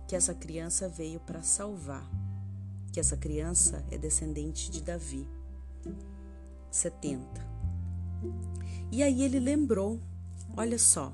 que 0.09 0.16
essa 0.16 0.35
criança 0.35 0.88
veio 0.88 1.20
para 1.20 1.42
salvar, 1.42 2.09
que 2.92 2.98
essa 2.98 3.16
criança 3.16 3.85
é 3.90 3.96
descendente 3.96 4.70
de 4.70 4.83
Davi. 4.83 5.29
70. 6.70 7.24
E 8.92 9.03
aí 9.03 9.22
ele 9.22 9.38
lembrou, 9.38 10.00
olha 10.57 10.79
só, 10.79 11.12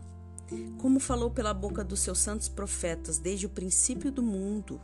como 0.79 1.01
falou 1.01 1.31
pela 1.31 1.53
boca 1.53 1.83
dos 1.83 2.01
seus 2.01 2.19
santos 2.19 2.49
profetas 2.49 3.19
desde 3.19 3.47
o 3.47 3.51
princípio 3.51 4.11
do 4.11 4.23
mundo. 4.23 4.81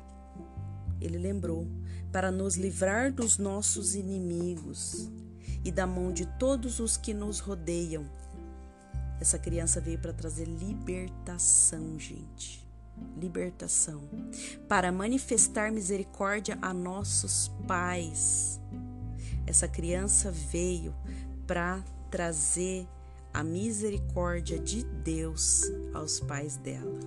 Ele 1.01 1.19
lembrou 1.19 1.67
para 2.13 2.31
nos 2.31 2.57
livrar 2.57 3.13
dos 3.13 3.39
nossos 3.39 3.95
inimigos 3.95 5.11
e 5.65 5.71
da 5.71 5.87
mão 5.87 6.13
de 6.13 6.27
todos 6.39 6.81
os 6.81 6.97
que 6.97 7.15
nos 7.15 7.41
rodeiam. 7.41 8.05
Essa 9.21 9.39
criança 9.39 9.81
veio 9.81 9.99
para 9.99 10.13
trazer 10.13 10.47
libertação, 10.47 11.99
gente. 11.99 12.63
libertação, 13.17 14.03
para 14.69 14.93
manifestar 14.93 15.73
misericórdia 15.73 16.59
a 16.61 16.73
nossos 16.75 17.49
pais. 17.67 18.61
Essa 19.47 19.67
criança 19.67 20.31
veio 20.31 20.95
para 21.47 21.83
trazer 22.11 22.87
a 23.33 23.43
misericórdia 23.43 24.59
de 24.59 24.85
Deus 24.85 25.63
aos 25.95 26.21
pais 26.21 26.57
dela. 26.57 27.01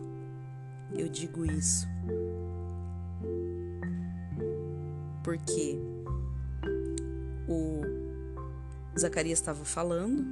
Eu 0.93 1.09
digo 1.09 1.45
isso 1.45 1.87
porque 5.23 5.77
o 7.47 7.81
Zacarias 8.97 9.39
estava 9.39 9.65
falando, 9.65 10.23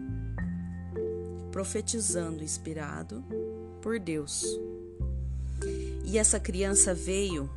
profetizando, 1.52 2.44
inspirado 2.44 3.24
por 3.82 4.00
Deus. 4.00 4.46
E 6.06 6.18
essa 6.18 6.40
criança 6.40 6.94
veio 6.94 7.50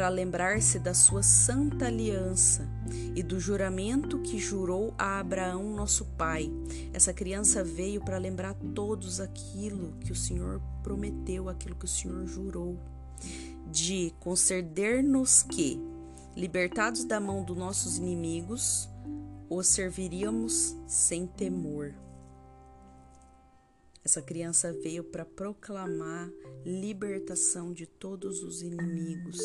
para 0.00 0.08
lembrar-se 0.08 0.78
da 0.78 0.94
sua 0.94 1.22
santa 1.22 1.84
aliança 1.84 2.66
e 3.14 3.22
do 3.22 3.38
juramento 3.38 4.18
que 4.20 4.38
jurou 4.38 4.94
a 4.96 5.20
Abraão, 5.20 5.74
nosso 5.76 6.06
pai. 6.16 6.50
Essa 6.90 7.12
criança 7.12 7.62
veio 7.62 8.02
para 8.02 8.16
lembrar 8.16 8.54
todos 8.74 9.20
aquilo 9.20 9.92
que 10.00 10.10
o 10.10 10.16
Senhor 10.16 10.58
prometeu, 10.82 11.50
aquilo 11.50 11.76
que 11.76 11.84
o 11.84 11.88
Senhor 11.88 12.26
jurou, 12.26 12.80
de 13.70 14.14
conceder-nos 14.20 15.42
que, 15.42 15.78
libertados 16.34 17.04
da 17.04 17.20
mão 17.20 17.44
dos 17.44 17.58
nossos 17.58 17.98
inimigos, 17.98 18.88
os 19.50 19.66
serviríamos 19.66 20.78
sem 20.86 21.26
temor. 21.26 21.92
Essa 24.02 24.22
criança 24.22 24.72
veio 24.72 25.04
para 25.04 25.26
proclamar 25.26 26.30
libertação 26.64 27.70
de 27.70 27.84
todos 27.84 28.42
os 28.42 28.62
inimigos 28.62 29.38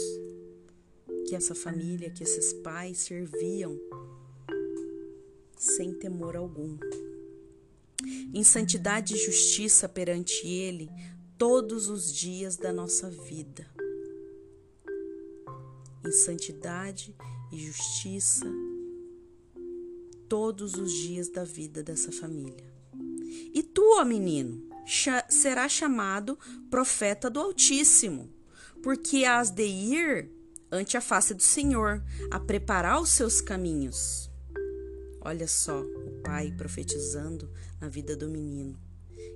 que 1.27 1.35
essa 1.35 1.55
família, 1.55 2.09
que 2.09 2.23
esses 2.23 2.53
pais 2.53 2.99
serviam 2.99 3.77
sem 5.57 5.93
temor 5.93 6.35
algum. 6.35 6.77
Em 8.33 8.43
santidade 8.43 9.15
e 9.15 9.17
justiça 9.17 9.89
perante 9.89 10.45
Ele 10.47 10.89
todos 11.37 11.89
os 11.89 12.13
dias 12.13 12.55
da 12.55 12.71
nossa 12.71 13.09
vida. 13.09 13.67
Em 16.05 16.11
santidade 16.11 17.15
e 17.51 17.59
justiça 17.59 18.45
todos 20.29 20.75
os 20.75 20.91
dias 20.91 21.29
da 21.29 21.43
vida 21.43 21.81
dessa 21.81 22.11
família. 22.11 22.73
E 23.53 23.63
tu, 23.63 23.81
ó 23.99 24.05
menino, 24.05 24.69
será 25.29 25.67
chamado 25.67 26.37
profeta 26.69 27.29
do 27.29 27.39
Altíssimo, 27.39 28.29
porque 28.83 29.25
has 29.25 29.49
de 29.49 29.65
ir 29.65 30.34
ante 30.75 30.97
a 30.97 31.01
face 31.01 31.33
do 31.33 31.43
Senhor, 31.43 32.03
a 32.31 32.39
preparar 32.39 33.01
os 33.01 33.09
seus 33.09 33.41
caminhos. 33.41 34.29
Olha 35.21 35.47
só 35.47 35.81
o 35.81 36.21
pai 36.23 36.51
profetizando 36.51 37.51
na 37.81 37.87
vida 37.87 38.15
do 38.15 38.29
menino, 38.29 38.79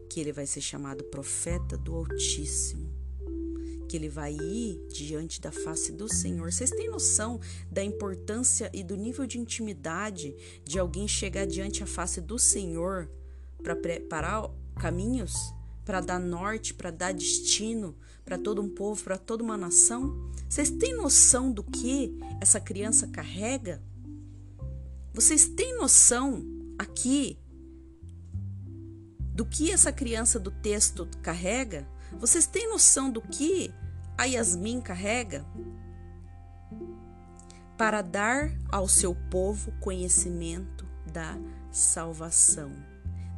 que 0.09 0.19
ele 0.19 0.31
vai 0.31 0.45
ser 0.45 0.61
chamado 0.61 1.03
profeta 1.05 1.75
do 1.77 1.95
Altíssimo, 1.95 2.93
que 3.87 3.97
ele 3.97 4.07
vai 4.07 4.33
ir 4.33 4.85
diante 4.89 5.41
da 5.41 5.51
face 5.51 5.91
do 5.91 6.07
Senhor. 6.07 6.51
Vocês 6.51 6.69
têm 6.69 6.89
noção 6.89 7.39
da 7.71 7.83
importância 7.83 8.69
e 8.71 8.83
do 8.83 8.95
nível 8.95 9.25
de 9.25 9.39
intimidade 9.39 10.35
de 10.63 10.77
alguém 10.77 11.07
chegar 11.07 11.47
diante 11.47 11.81
a 11.81 11.87
face 11.87 12.21
do 12.21 12.37
Senhor 12.37 13.09
para 13.63 13.75
preparar 13.75 14.49
caminhos, 14.79 15.33
para 15.83 16.01
dar 16.01 16.19
norte, 16.19 16.73
para 16.73 16.91
dar 16.91 17.13
destino 17.13 17.97
para 18.29 18.37
todo 18.37 18.61
um 18.61 18.69
povo, 18.69 19.03
para 19.03 19.17
toda 19.17 19.43
uma 19.43 19.57
nação? 19.57 20.29
Vocês 20.47 20.69
têm 20.69 20.95
noção 20.95 21.51
do 21.51 21.63
que 21.63 22.15
essa 22.39 22.59
criança 22.59 23.07
carrega? 23.07 23.81
Vocês 25.11 25.47
têm 25.47 25.75
noção 25.75 26.45
aqui 26.77 27.39
do 29.33 29.43
que 29.43 29.71
essa 29.71 29.91
criança 29.91 30.39
do 30.39 30.51
texto 30.51 31.09
carrega? 31.23 31.87
Vocês 32.19 32.45
têm 32.45 32.69
noção 32.69 33.09
do 33.09 33.19
que 33.19 33.73
a 34.15 34.25
Yasmin 34.25 34.79
carrega? 34.79 35.43
Para 37.75 38.03
dar 38.03 38.55
ao 38.71 38.87
seu 38.87 39.15
povo 39.31 39.71
conhecimento 39.79 40.85
da 41.11 41.35
salvação 41.71 42.71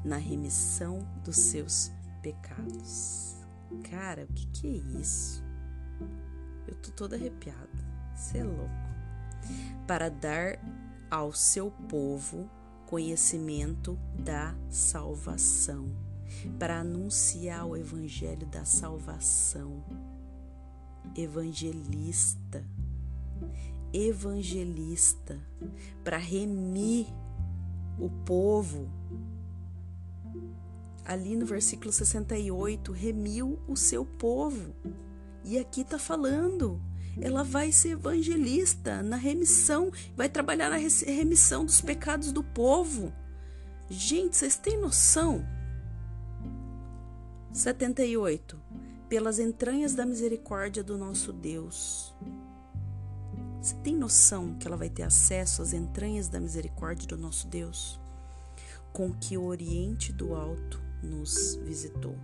na 0.03 0.17
remissão 0.17 1.07
dos 1.23 1.37
seus 1.37 1.89
pecados. 2.21 3.30
Cara, 3.89 4.23
o 4.23 4.33
que, 4.33 4.45
que 4.47 4.67
é 4.67 4.99
isso? 4.99 5.43
Eu 6.67 6.75
tô 6.75 6.91
toda 6.91 7.15
arrepiada. 7.15 7.69
Você 8.15 8.39
é 8.39 8.43
louco. 8.43 8.69
Para 9.87 10.09
dar 10.09 10.59
ao 11.09 11.33
seu 11.33 11.71
povo 11.89 12.49
conhecimento 12.85 13.97
da 14.19 14.53
salvação, 14.69 15.89
para 16.59 16.79
anunciar 16.79 17.65
o 17.65 17.75
evangelho 17.75 18.45
da 18.47 18.65
salvação. 18.65 19.83
Evangelista, 21.15 22.63
evangelista, 23.93 25.39
para 26.03 26.17
remir 26.17 27.07
o 27.99 28.09
povo 28.25 28.89
ali 31.05 31.35
no 31.35 31.45
versículo 31.45 31.91
68, 31.91 32.91
remiu 32.91 33.59
o 33.67 33.75
seu 33.75 34.05
povo. 34.05 34.73
E 35.43 35.57
aqui 35.57 35.81
está 35.81 35.97
falando, 35.97 36.81
ela 37.19 37.43
vai 37.43 37.71
ser 37.71 37.89
evangelista 37.89 39.01
na 39.01 39.15
remissão, 39.15 39.91
vai 40.15 40.29
trabalhar 40.29 40.69
na 40.69 40.77
remissão 40.77 41.65
dos 41.65 41.81
pecados 41.81 42.31
do 42.31 42.43
povo. 42.43 43.11
Gente, 43.89 44.37
vocês 44.37 44.55
têm 44.55 44.79
noção? 44.79 45.45
78. 47.51 48.59
Pelas 49.09 49.39
entranhas 49.39 49.93
da 49.93 50.05
misericórdia 50.05 50.81
do 50.81 50.97
nosso 50.97 51.33
Deus. 51.33 52.15
Você 53.61 53.75
tem 53.75 53.95
noção 53.95 54.55
que 54.55 54.65
ela 54.65 54.77
vai 54.77 54.89
ter 54.89 55.03
acesso 55.03 55.61
às 55.61 55.73
entranhas 55.73 56.29
da 56.29 56.39
misericórdia 56.39 57.07
do 57.07 57.17
nosso 57.17 57.47
Deus? 57.47 57.99
Com 58.93 59.13
que 59.13 59.37
o 59.37 59.43
Oriente 59.43 60.13
do 60.13 60.33
Alto 60.33 60.81
nos 61.03 61.55
visitou. 61.63 62.15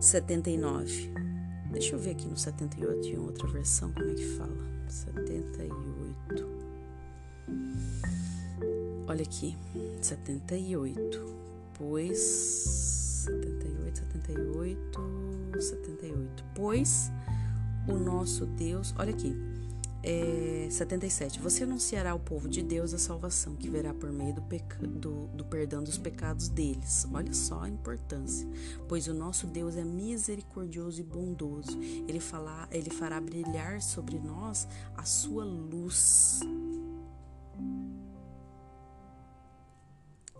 79. 0.00 1.12
Deixa 1.70 1.94
eu 1.94 1.98
ver 1.98 2.10
aqui 2.10 2.26
no 2.26 2.36
78 2.36 3.08
em 3.08 3.18
outra 3.18 3.48
versão 3.48 3.92
como 3.92 4.10
é 4.10 4.14
que 4.14 4.24
fala. 4.36 4.64
78. 4.88 6.46
Olha 9.06 9.22
aqui, 9.22 9.56
78. 10.00 11.34
Pois 11.76 12.18
78, 12.18 13.98
78, 14.12 15.60
78. 15.60 16.44
Pois 16.54 17.10
o 17.88 17.94
nosso 17.94 18.46
Deus, 18.46 18.94
olha 18.96 19.10
aqui 19.10 19.53
é, 20.04 20.68
77. 20.70 21.40
Você 21.40 21.64
anunciará 21.64 22.10
ao 22.10 22.20
povo 22.20 22.46
de 22.46 22.62
Deus 22.62 22.92
a 22.92 22.98
salvação 22.98 23.56
que 23.56 23.70
verá 23.70 23.94
por 23.94 24.12
meio 24.12 24.34
do, 24.34 24.42
do, 24.86 25.26
do, 25.28 25.44
perdão 25.46 25.82
dos 25.82 25.96
pecados 25.96 26.48
deles. 26.48 27.06
Olha 27.10 27.32
só 27.32 27.62
a 27.62 27.68
importância. 27.68 28.46
Pois 28.86 29.08
o 29.08 29.14
nosso 29.14 29.46
Deus 29.46 29.76
é 29.76 29.84
misericordioso 29.84 31.00
e 31.00 31.04
bondoso. 31.04 31.80
Ele, 32.06 32.20
fala, 32.20 32.68
ele 32.70 32.90
fará 32.90 33.18
brilhar 33.18 33.80
sobre 33.80 34.18
nós 34.18 34.68
a 34.94 35.04
sua 35.04 35.44
luz. 35.44 36.40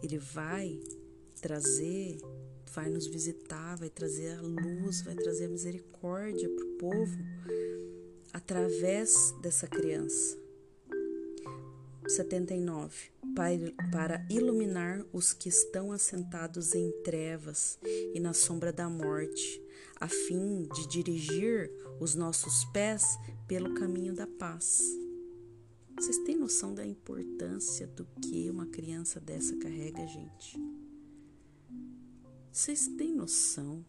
Ele 0.03 0.19
vai 0.19 0.79
trazer, 1.41 2.19
vai 2.75 2.91
nos 2.91 3.07
visitar, 3.07 3.77
vai 3.77 3.89
trazer 3.89 4.37
a 4.37 4.43
luz, 4.43 5.01
vai 5.01 5.15
trazer 5.15 5.47
a 5.47 5.49
misericórdia 5.49 6.51
para 6.51 6.65
o 6.67 6.69
povo 6.77 7.17
através 8.35 9.33
dessa 9.41 9.69
criança. 9.69 10.37
79. 12.09 13.13
Para 13.93 14.27
iluminar 14.29 15.05
os 15.13 15.33
que 15.33 15.49
estão 15.49 15.93
assentados 15.93 16.75
em 16.75 16.91
trevas 17.03 17.79
e 18.13 18.19
na 18.19 18.33
sombra 18.33 18.73
da 18.73 18.91
morte, 18.91 19.63
a 20.01 20.09
fim 20.09 20.69
de 20.75 20.87
dirigir 20.89 21.71
os 22.01 22.17
nossos 22.17 22.65
pés 22.67 23.05
pelo 23.47 23.73
caminho 23.75 24.13
da 24.13 24.27
paz. 24.27 24.83
Vocês 25.97 26.19
têm 26.19 26.37
noção 26.37 26.75
da 26.75 26.85
importância 26.85 27.87
do 27.87 28.05
que 28.21 28.51
uma 28.51 28.67
criança 28.67 29.21
dessa 29.21 29.57
carrega, 29.57 30.05
gente? 30.09 30.59
Vocês 32.51 32.89
têm 32.99 33.15
noção 33.15 33.85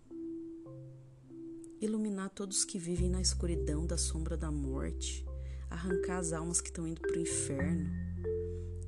iluminar 1.85 2.29
todos 2.29 2.65
que 2.65 2.77
vivem 2.77 3.09
na 3.09 3.21
escuridão 3.21 3.85
da 3.85 3.97
sombra 3.97 4.35
da 4.35 4.51
morte, 4.51 5.25
arrancar 5.69 6.17
as 6.17 6.33
almas 6.33 6.59
que 6.59 6.69
estão 6.69 6.87
indo 6.87 7.01
para 7.01 7.17
o 7.17 7.21
inferno, 7.21 7.89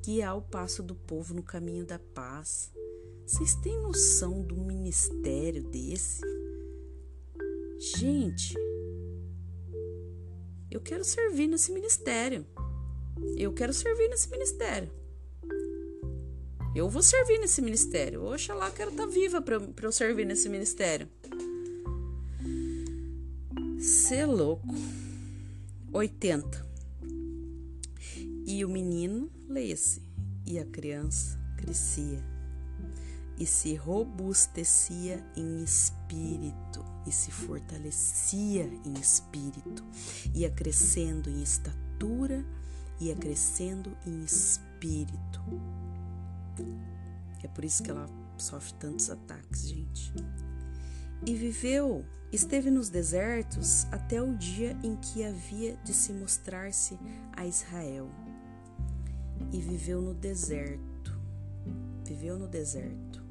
guiar 0.04 0.36
o 0.36 0.42
passo 0.42 0.82
do 0.82 0.94
povo 0.94 1.34
no 1.34 1.42
caminho 1.42 1.86
da 1.86 1.98
paz. 1.98 2.70
Vocês 3.26 3.54
têm 3.56 3.80
noção 3.80 4.42
do 4.42 4.56
ministério 4.56 5.62
desse? 5.62 6.22
Gente, 7.96 8.54
eu 10.70 10.80
quero 10.80 11.04
servir 11.04 11.46
nesse 11.46 11.72
ministério. 11.72 12.46
Eu 13.36 13.52
quero 13.52 13.72
servir 13.72 14.08
nesse 14.08 14.30
ministério. 14.30 14.90
Eu 16.74 16.88
vou 16.88 17.02
servir 17.02 17.38
nesse 17.38 17.60
ministério. 17.60 18.24
Oxalá, 18.24 18.70
quero 18.70 18.90
estar 18.90 19.06
tá 19.06 19.12
viva 19.12 19.40
para 19.40 19.56
eu 19.82 19.92
servir 19.92 20.24
nesse 20.24 20.48
ministério. 20.48 21.08
Cê 23.80 24.26
louco. 24.26 24.74
80. 25.92 26.66
E 28.46 28.64
o 28.64 28.68
menino, 28.68 29.30
leia-se, 29.48 30.02
e 30.46 30.58
a 30.58 30.64
criança 30.64 31.38
crescia 31.56 32.22
e 33.38 33.46
se 33.46 33.74
robustecia 33.76 35.24
em 35.36 35.62
espírito 35.62 36.84
e 37.06 37.12
se 37.12 37.30
fortalecia 37.30 38.64
em 38.84 38.94
espírito, 38.94 39.84
ia 40.34 40.50
crescendo 40.50 41.30
em 41.30 41.42
estatura, 41.42 42.44
ia 43.00 43.14
crescendo 43.14 43.96
em 44.04 44.24
espírito. 44.24 45.40
É 47.42 47.48
por 47.48 47.64
isso 47.64 47.82
que 47.82 47.90
ela 47.90 48.08
sofre 48.36 48.74
tantos 48.74 49.08
ataques, 49.08 49.68
gente. 49.68 50.12
E 51.26 51.34
viveu, 51.34 52.04
esteve 52.32 52.70
nos 52.70 52.88
desertos 52.88 53.86
até 53.90 54.22
o 54.22 54.34
dia 54.36 54.76
em 54.82 54.96
que 54.96 55.24
havia 55.24 55.76
de 55.84 55.92
se 55.92 56.12
mostrar-se 56.12 56.98
a 57.32 57.46
Israel. 57.46 58.08
E 59.52 59.60
viveu 59.60 60.00
no 60.00 60.14
deserto. 60.14 61.18
Viveu 62.04 62.38
no 62.38 62.46
deserto. 62.46 63.22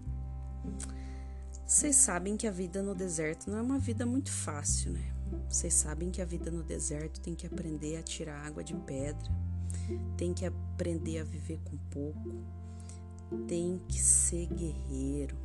Vocês 1.66 1.96
sabem 1.96 2.38
que 2.38 2.48
a 2.48 2.52
vida 2.52 2.82
no 2.82 2.96
deserto 2.96 3.50
não 3.50 3.58
é 3.58 3.62
uma 3.62 3.80
vida 3.80 4.06
muito 4.06 4.32
fácil, 4.32 4.94
né? 4.94 5.14
Vocês 5.50 5.74
sabem 5.74 6.10
que 6.10 6.22
a 6.22 6.26
vida 6.26 6.50
no 6.50 6.64
deserto 6.64 7.20
tem 7.20 7.36
que 7.36 7.46
aprender 7.46 7.98
a 7.98 8.04
tirar 8.04 8.46
água 8.46 8.64
de 8.64 8.74
pedra, 8.74 9.30
tem 10.16 10.34
que 10.34 10.46
aprender 10.46 11.20
a 11.20 11.24
viver 11.24 11.60
com 11.66 11.78
pouco, 11.90 12.36
tem 13.48 13.82
que 13.88 14.00
ser 14.00 14.48
guerreiro, 14.48 15.36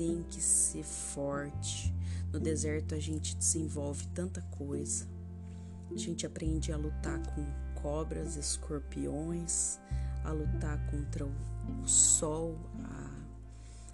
tem 0.00 0.22
que 0.30 0.40
ser 0.40 0.82
forte. 0.82 1.94
No 2.32 2.40
deserto 2.40 2.94
a 2.94 2.98
gente 2.98 3.36
desenvolve 3.36 4.06
tanta 4.14 4.40
coisa. 4.56 5.06
A 5.90 5.98
gente 5.98 6.26
aprende 6.26 6.72
a 6.72 6.76
lutar 6.78 7.20
com 7.34 7.44
cobras, 7.82 8.34
escorpiões, 8.34 9.78
a 10.24 10.32
lutar 10.32 10.78
contra 10.90 11.26
o 11.26 11.86
sol, 11.86 12.56
a, 12.82 13.10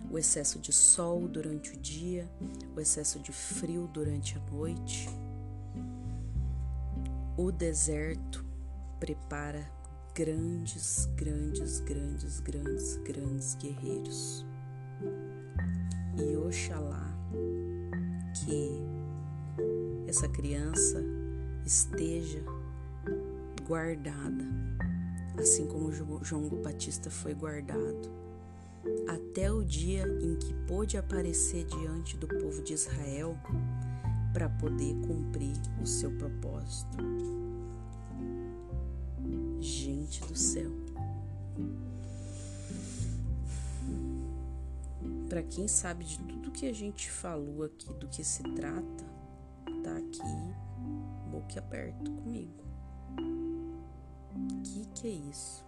o 0.08 0.16
excesso 0.16 0.60
de 0.60 0.72
sol 0.72 1.26
durante 1.26 1.72
o 1.72 1.76
dia, 1.76 2.30
o 2.76 2.80
excesso 2.80 3.18
de 3.18 3.32
frio 3.32 3.90
durante 3.92 4.38
a 4.38 4.40
noite. 4.52 5.08
O 7.36 7.50
deserto 7.50 8.44
prepara 9.00 9.68
grandes, 10.14 11.06
grandes, 11.16 11.80
grandes, 11.80 12.38
grandes, 12.38 12.96
grandes 12.98 13.56
guerreiros. 13.56 14.46
Oxalá 16.46 17.12
que 18.32 18.80
essa 20.06 20.28
criança 20.28 21.02
esteja 21.64 22.40
guardada, 23.66 24.44
assim 25.40 25.66
como 25.66 25.90
João 26.22 26.48
Batista 26.62 27.10
foi 27.10 27.34
guardado, 27.34 28.12
até 29.08 29.50
o 29.50 29.64
dia 29.64 30.06
em 30.20 30.36
que 30.36 30.54
pôde 30.68 30.96
aparecer 30.96 31.64
diante 31.64 32.16
do 32.16 32.28
povo 32.28 32.62
de 32.62 32.74
Israel 32.74 33.36
para 34.32 34.48
poder 34.48 34.94
cumprir 35.04 35.56
o 35.82 35.86
seu 35.86 36.12
propósito. 36.12 37.35
Quem 45.50 45.68
sabe 45.68 46.04
de 46.04 46.18
tudo 46.18 46.50
que 46.50 46.66
a 46.66 46.72
gente 46.72 47.10
falou 47.10 47.62
aqui, 47.62 47.92
do 47.94 48.08
que 48.08 48.24
se 48.24 48.42
trata, 48.54 49.04
tá 49.82 49.96
aqui 49.96 50.66
boca 51.30 51.58
aberto 51.58 52.10
comigo. 52.10 52.64
Que 54.64 54.86
que 54.94 55.08
é 55.08 55.10
isso? 55.30 55.64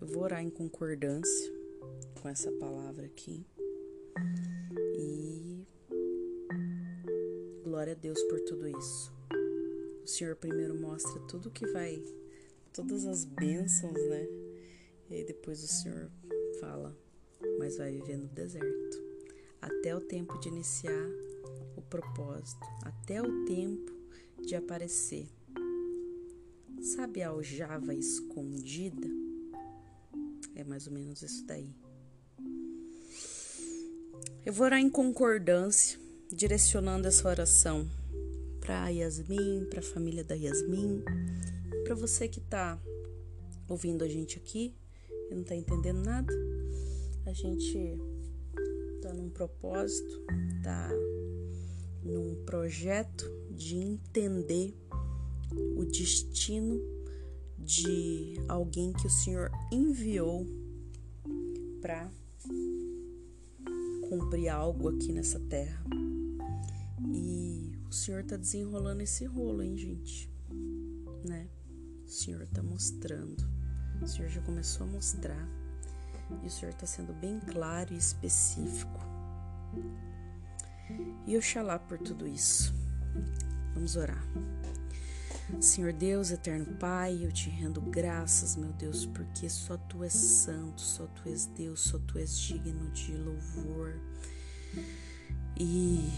Eu 0.00 0.06
vou 0.06 0.22
orar 0.22 0.42
em 0.42 0.50
concordância 0.50 1.52
com 2.20 2.28
essa 2.28 2.50
palavra 2.52 3.06
aqui. 3.06 3.46
E 4.96 5.66
glória 7.62 7.92
a 7.92 7.96
Deus 7.96 8.20
por 8.24 8.40
tudo 8.40 8.68
isso. 8.68 9.12
O 10.02 10.06
Senhor 10.06 10.34
primeiro 10.36 10.74
mostra 10.80 11.20
tudo 11.28 11.50
que 11.50 11.66
vai, 11.66 12.02
todas 12.72 13.04
as 13.06 13.24
bênçãos, 13.24 13.92
né? 14.08 14.26
E 15.10 15.14
aí 15.14 15.24
depois 15.24 15.62
o 15.62 15.68
Senhor 15.68 16.10
fala, 16.60 16.96
mas 17.58 17.76
vai 17.76 17.92
viver 17.92 18.16
no 18.16 18.28
deserto. 18.28 19.08
Até 19.60 19.94
o 19.94 20.00
tempo 20.00 20.38
de 20.38 20.48
iniciar 20.48 21.08
o 21.76 21.82
propósito, 21.82 22.66
até 22.82 23.20
o 23.20 23.44
tempo 23.44 23.92
de 24.46 24.54
aparecer. 24.54 25.28
Sabe 26.80 27.22
a 27.22 27.28
aljava 27.28 27.94
escondida? 27.94 29.08
É 30.54 30.64
mais 30.64 30.86
ou 30.86 30.92
menos 30.92 31.22
isso 31.22 31.44
daí. 31.44 31.74
Eu 34.44 34.52
vou 34.52 34.64
orar 34.64 34.80
em 34.80 34.88
concordância, 34.88 35.98
direcionando 36.32 37.06
essa 37.06 37.28
oração 37.28 37.88
para 38.60 38.88
Yasmin, 38.88 39.66
para 39.68 39.80
a 39.80 39.82
família 39.82 40.24
da 40.24 40.34
Yasmin, 40.34 41.02
para 41.84 41.94
você 41.94 42.28
que 42.28 42.38
está 42.38 42.78
ouvindo 43.68 44.04
a 44.04 44.08
gente 44.08 44.38
aqui 44.38 44.74
e 45.30 45.34
não 45.34 45.42
está 45.42 45.54
entendendo 45.54 46.02
nada. 46.02 46.32
A 47.28 47.32
gente 47.34 47.98
tá 49.02 49.12
num 49.12 49.28
propósito, 49.28 50.24
tá 50.62 50.88
num 52.02 52.42
projeto 52.46 53.30
de 53.50 53.76
entender 53.76 54.74
o 55.76 55.84
destino 55.84 56.80
de 57.58 58.32
alguém 58.48 58.94
que 58.94 59.06
o 59.06 59.10
Senhor 59.10 59.50
enviou 59.70 60.46
para 61.82 62.10
cumprir 64.08 64.48
algo 64.48 64.88
aqui 64.88 65.12
nessa 65.12 65.38
terra. 65.38 65.84
E 67.12 67.72
o 67.90 67.92
Senhor 67.92 68.24
tá 68.24 68.38
desenrolando 68.38 69.02
esse 69.02 69.26
rolo, 69.26 69.62
hein, 69.62 69.76
gente? 69.76 70.32
Né? 71.26 71.46
O 72.06 72.08
Senhor 72.08 72.48
tá 72.48 72.62
mostrando. 72.62 73.46
O 74.00 74.06
Senhor 74.06 74.30
já 74.30 74.40
começou 74.40 74.86
a 74.86 74.90
mostrar. 74.90 75.57
E 76.42 76.46
o 76.46 76.50
Senhor 76.50 76.74
tá 76.74 76.86
sendo 76.86 77.12
bem 77.12 77.40
claro 77.40 77.92
e 77.92 77.96
específico. 77.96 79.00
E 81.26 81.36
Oxalá 81.36 81.78
por 81.78 81.98
tudo 81.98 82.26
isso. 82.26 82.74
Vamos 83.74 83.96
orar. 83.96 84.24
Senhor 85.60 85.92
Deus, 85.92 86.30
eterno 86.30 86.66
Pai, 86.76 87.24
eu 87.24 87.32
te 87.32 87.48
rendo 87.48 87.80
graças, 87.80 88.54
meu 88.54 88.70
Deus, 88.72 89.06
porque 89.06 89.48
só 89.48 89.76
tu 89.76 90.04
és 90.04 90.12
santo, 90.12 90.80
só 90.80 91.06
tu 91.06 91.28
és 91.28 91.46
Deus, 91.46 91.80
só 91.80 91.98
tu 91.98 92.18
és 92.18 92.38
digno 92.38 92.90
de 92.90 93.16
louvor. 93.16 93.98
E 95.58 96.12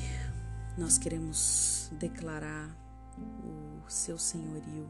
nós 0.76 0.98
queremos 0.98 1.90
declarar 1.98 2.76
o 3.16 3.88
seu 3.88 4.18
senhorio, 4.18 4.88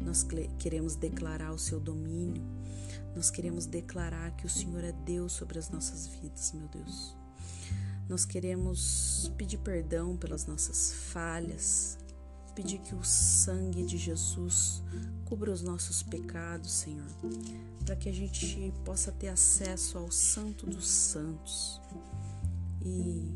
nós 0.00 0.24
queremos 0.58 0.94
declarar 0.94 1.52
o 1.52 1.58
seu 1.58 1.80
domínio, 1.80 2.42
nós 3.14 3.30
queremos 3.30 3.66
declarar 3.66 4.32
que 4.36 4.46
o 4.46 4.50
Senhor 4.50 4.82
é 4.82 4.92
Deus 4.92 5.32
sobre 5.32 5.58
as 5.58 5.70
nossas 5.70 6.06
vidas, 6.06 6.52
meu 6.52 6.66
Deus. 6.68 7.16
Nós 8.08 8.24
queremos 8.24 9.32
pedir 9.36 9.58
perdão 9.58 10.16
pelas 10.16 10.46
nossas 10.46 10.92
falhas, 10.92 11.96
pedir 12.54 12.78
que 12.78 12.94
o 12.94 13.02
sangue 13.04 13.84
de 13.84 13.96
Jesus 13.96 14.82
cubra 15.24 15.50
os 15.50 15.62
nossos 15.62 16.02
pecados, 16.02 16.72
Senhor, 16.72 17.06
para 17.84 17.96
que 17.96 18.08
a 18.08 18.12
gente 18.12 18.72
possa 18.84 19.10
ter 19.10 19.28
acesso 19.28 19.96
ao 19.96 20.10
Santo 20.10 20.66
dos 20.66 20.88
Santos 20.88 21.80
e 22.84 23.32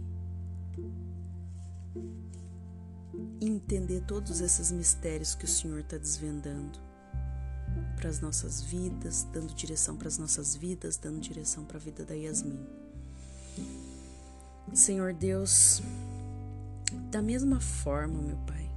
entender 3.40 4.03
todos 4.03 4.40
esses 4.40 4.70
mistérios 4.70 5.34
que 5.34 5.44
o 5.44 5.48
Senhor 5.48 5.80
está 5.80 5.96
desvendando 5.96 6.88
para 7.99 8.09
as 8.09 8.20
nossas 8.20 8.62
vidas, 8.62 9.26
dando 9.32 9.53
direção 9.53 9.96
para 9.96 10.07
as 10.07 10.18
nossas 10.18 10.55
vidas, 10.55 10.96
dando 10.96 11.18
direção 11.18 11.64
para 11.64 11.78
a 11.78 11.80
vida 11.80 12.05
da 12.05 12.14
Yasmin. 12.14 12.64
Senhor 14.72 15.12
Deus, 15.12 15.82
da 17.11 17.20
mesma 17.20 17.61
forma, 17.61 18.22
meu 18.22 18.36
Pai, 18.46 18.70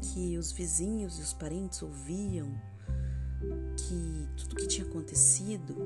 que 0.00 0.38
os 0.38 0.52
vizinhos 0.52 1.18
e 1.18 1.22
os 1.22 1.34
parentes 1.34 1.82
ouviam 1.82 2.48
que 3.76 4.28
tudo 4.38 4.56
que 4.56 4.66
tinha 4.66 4.86
acontecido 4.86 5.76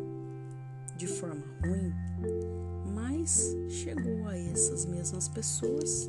de 0.96 1.08
forma 1.08 1.42
ruim, 1.64 1.92
mas 2.94 3.56
chegou 3.68 4.28
a 4.28 4.38
essas 4.38 4.86
mesmas 4.86 5.28
pessoas 5.28 6.08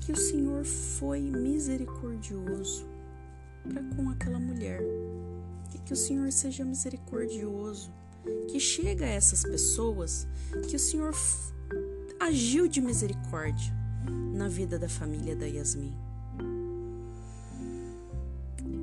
que 0.00 0.12
o 0.12 0.16
Senhor 0.16 0.64
foi 0.64 1.20
misericordioso 1.20 2.86
para 3.64 3.82
com 3.96 4.08
aquela 4.08 4.38
mulher. 4.38 4.80
Que 5.84 5.92
o 5.92 5.96
Senhor 5.96 6.30
seja 6.32 6.64
misericordioso, 6.64 7.90
que 8.50 8.60
chega 8.60 9.04
a 9.04 9.08
essas 9.08 9.42
pessoas 9.42 10.26
que 10.68 10.76
o 10.76 10.78
Senhor 10.78 11.14
agiu 12.20 12.68
de 12.68 12.80
misericórdia 12.80 13.74
na 14.32 14.48
vida 14.48 14.78
da 14.78 14.88
família 14.88 15.34
da 15.34 15.46
Yasmin. 15.46 15.94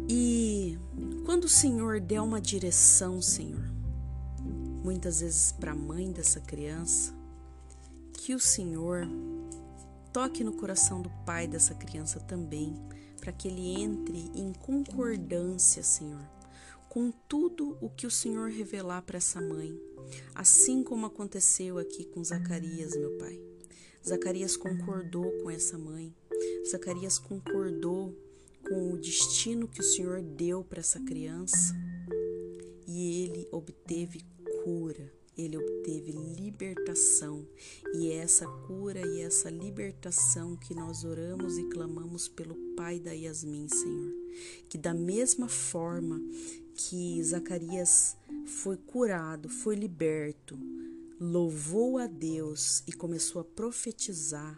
E 0.10 0.78
quando 1.26 1.46
o 1.46 1.50
Senhor 1.50 2.00
der 2.00 2.22
uma 2.22 2.42
direção, 2.42 3.22
Senhor, 3.22 3.64
muitas 4.84 5.22
vezes 5.22 5.52
para 5.52 5.72
a 5.72 5.76
mãe 5.76 6.12
dessa 6.12 6.40
criança, 6.40 7.14
que 8.14 8.34
o 8.34 8.40
Senhor 8.40 9.08
toque 10.12 10.44
no 10.44 10.54
coração 10.54 11.02
do 11.02 11.10
pai 11.26 11.48
dessa 11.48 11.76
criança 11.76 12.20
também, 12.20 12.74
para 13.20 13.32
que 13.32 13.48
ele 13.48 13.82
entre 13.82 14.32
em 14.34 14.52
concordância, 14.54 15.84
Senhor, 15.84 16.28
com 16.90 17.12
tudo 17.12 17.78
o 17.80 17.90
que 17.90 18.08
o 18.08 18.12
Senhor 18.12 18.50
revelar 18.50 19.04
para 19.04 19.18
essa 19.18 19.40
mãe, 19.40 19.80
assim 20.34 20.84
como 20.84 21.06
aconteceu 21.06 21.78
aqui 21.78 22.04
com 22.06 22.24
Zacarias, 22.24 22.96
meu 22.96 23.12
pai. 23.18 23.40
Zacarias 24.06 24.58
concordou 24.58 25.32
com 25.44 25.52
essa 25.52 25.78
mãe. 25.78 26.14
Zacarias 26.70 27.20
concordou 27.20 28.18
com 28.68 28.94
o 28.94 28.98
destino 28.98 29.68
que 29.68 29.82
o 29.82 29.84
Senhor 29.84 30.22
deu 30.22 30.64
para 30.64 30.80
essa 30.80 31.00
criança 31.00 31.76
e 32.88 33.24
ele 33.24 33.48
obteve 33.52 34.26
cura, 34.64 35.14
ele 35.38 35.58
obteve 35.58 36.12
libertação. 36.12 37.48
E 37.94 38.10
é 38.12 38.16
essa 38.16 38.48
cura 38.68 39.00
e 39.06 39.22
essa 39.22 39.50
libertação 39.50 40.56
que 40.56 40.74
nós 40.74 41.04
oramos 41.04 41.58
e 41.58 41.64
clamamos 41.70 42.28
pelo 42.28 42.56
pai 42.76 43.00
da 43.00 43.12
Yasmin, 43.12 43.68
Senhor. 43.70 44.12
Que 44.70 44.78
da 44.78 44.94
mesma 44.94 45.48
forma 45.48 46.20
que 46.80 47.22
Zacarias 47.22 48.16
foi 48.46 48.78
curado, 48.78 49.50
foi 49.50 49.76
liberto, 49.76 50.58
louvou 51.20 51.98
a 51.98 52.08
Deus 52.08 52.82
e 52.88 52.94
começou 52.94 53.42
a 53.42 53.44
profetizar, 53.44 54.58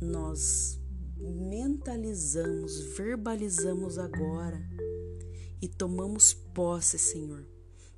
nós 0.00 0.80
mentalizamos, 1.16 2.80
verbalizamos 2.96 3.98
agora 3.98 4.60
e 5.62 5.68
tomamos 5.68 6.34
posse, 6.34 6.98
Senhor, 6.98 7.46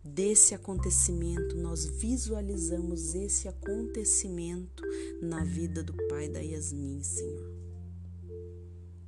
desse 0.05 0.55
acontecimento, 0.55 1.57
nós 1.57 1.87
visualizamos 1.87 3.15
esse 3.15 3.49
acontecimento 3.49 4.83
na 5.23 5.45
vida 5.45 5.83
do 5.83 5.95
pai 6.09 6.29
da 6.29 6.41
Yasmin, 6.41 7.03
Senhor. 7.03 7.62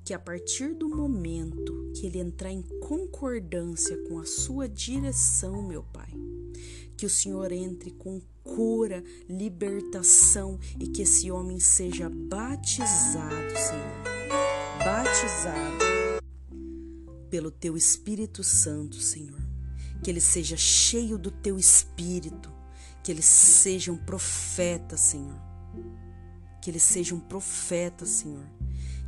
Que 0.04 0.12
a 0.12 0.18
partir 0.18 0.74
do 0.74 0.86
momento 0.86 1.90
que 1.94 2.06
ele 2.06 2.18
entrar 2.18 2.52
em 2.52 2.60
concordância 2.86 3.96
com 4.06 4.18
a 4.18 4.26
sua 4.26 4.68
direção, 4.68 5.66
meu 5.66 5.82
Pai, 5.82 6.12
que 6.94 7.06
o 7.06 7.10
Senhor 7.10 7.50
entre 7.50 7.90
com 7.90 8.20
cura, 8.42 9.02
libertação 9.26 10.60
e 10.78 10.88
que 10.88 11.00
esse 11.00 11.30
homem 11.30 11.58
seja 11.58 12.10
batizado, 12.10 13.56
Senhor. 13.56 14.04
Batizado 14.84 15.84
pelo 17.30 17.50
teu 17.50 17.74
Espírito 17.74 18.44
Santo, 18.44 18.96
Senhor. 18.96 19.40
Que 20.02 20.10
ele 20.10 20.20
seja 20.20 20.54
cheio 20.54 21.16
do 21.16 21.30
teu 21.30 21.58
espírito, 21.58 22.52
que 23.02 23.10
ele 23.10 23.22
seja 23.22 23.90
um 23.90 23.96
profeta, 23.96 24.98
Senhor. 24.98 25.40
Que 26.60 26.70
ele 26.70 26.78
seja 26.78 27.14
um 27.14 27.20
profeta, 27.20 28.04
Senhor 28.04 28.44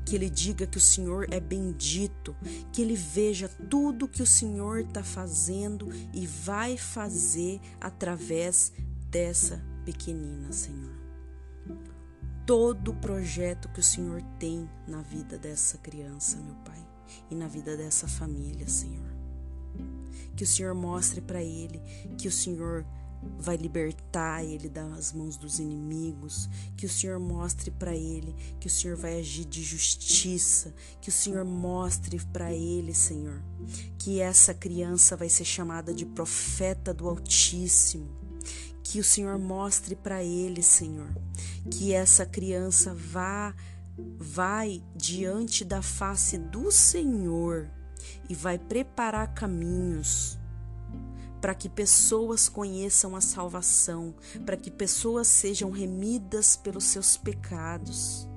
que 0.07 0.15
ele 0.15 0.31
diga 0.31 0.69
que 0.69 0.79
o 0.79 0.81
Senhor 0.81 1.27
é 1.33 1.41
bendito, 1.41 2.35
que 2.73 2.81
ele 2.81 2.95
veja 2.95 3.49
tudo 3.49 4.07
que 4.07 4.23
o 4.23 4.27
Senhor 4.27 4.79
está 4.79 5.03
fazendo 5.03 5.89
e 6.15 6.25
vai 6.25 6.77
fazer 6.77 7.61
através 7.81 8.73
dessa 9.11 9.61
pequenina, 9.85 10.53
Senhor. 10.53 10.95
Todo 12.47 12.93
o 12.93 12.97
projeto 12.97 13.69
que 13.71 13.81
o 13.81 13.83
Senhor 13.83 14.23
tem 14.39 14.71
na 14.87 15.03
vida 15.03 15.37
dessa 15.37 15.77
criança, 15.79 16.37
meu 16.37 16.55
Pai, 16.65 16.87
e 17.29 17.35
na 17.35 17.49
vida 17.49 17.77
dessa 17.77 18.07
família, 18.07 18.69
Senhor. 18.69 19.13
Que 20.37 20.45
o 20.45 20.47
Senhor 20.47 20.73
mostre 20.73 21.21
para 21.21 21.43
ele 21.43 21.81
que 22.17 22.29
o 22.29 22.33
Senhor 22.33 22.87
vai 23.39 23.57
libertar 23.57 24.45
ele 24.45 24.69
das 24.69 25.13
mãos 25.13 25.37
dos 25.37 25.59
inimigos, 25.59 26.49
que 26.77 26.87
o 26.87 26.89
Senhor 26.89 27.19
mostre 27.19 27.71
para 27.71 27.95
ele 27.95 28.35
que 28.61 28.67
o 28.67 28.71
Senhor 28.71 28.97
vai 28.97 29.19
agir 29.19 29.45
de 29.45 29.63
justiça, 29.63 30.75
que 31.01 31.09
o 31.09 31.13
Senhor 31.13 31.45
mostre 31.45 32.19
para 32.33 32.53
ele, 32.53 32.95
Senhor, 32.95 33.43
que 33.99 34.21
essa 34.21 34.55
criança 34.55 35.17
vai 35.17 35.29
ser 35.29 35.45
chamada 35.45 35.93
de 35.93 36.05
profeta 36.05 36.93
do 36.93 37.09
Altíssimo. 37.09 38.09
Que 38.83 39.01
o 39.01 39.05
Senhor 39.05 39.37
mostre 39.37 39.97
para 39.97 40.23
ele, 40.23 40.63
Senhor, 40.63 41.09
que 41.69 41.93
essa 41.93 42.25
criança 42.25 42.95
vá 42.95 43.53
vai 44.19 44.83
diante 44.95 45.65
da 45.65 45.83
face 45.83 46.39
do 46.39 46.71
Senhor 46.71 47.69
e 48.29 48.35
vai 48.35 48.59
preparar 48.59 49.35
caminhos 49.35 50.39
para 51.47 51.55
que 51.55 51.69
pessoas 51.69 52.49
conheçam 52.49 53.15
a 53.15 53.21
salvação, 53.21 54.13
para 54.45 54.57
que 54.57 54.69
pessoas 54.69 55.29
sejam 55.29 55.71
remidas 55.71 56.57
pelos 56.57 56.83
seus 56.83 57.17
pecados, 57.17 58.29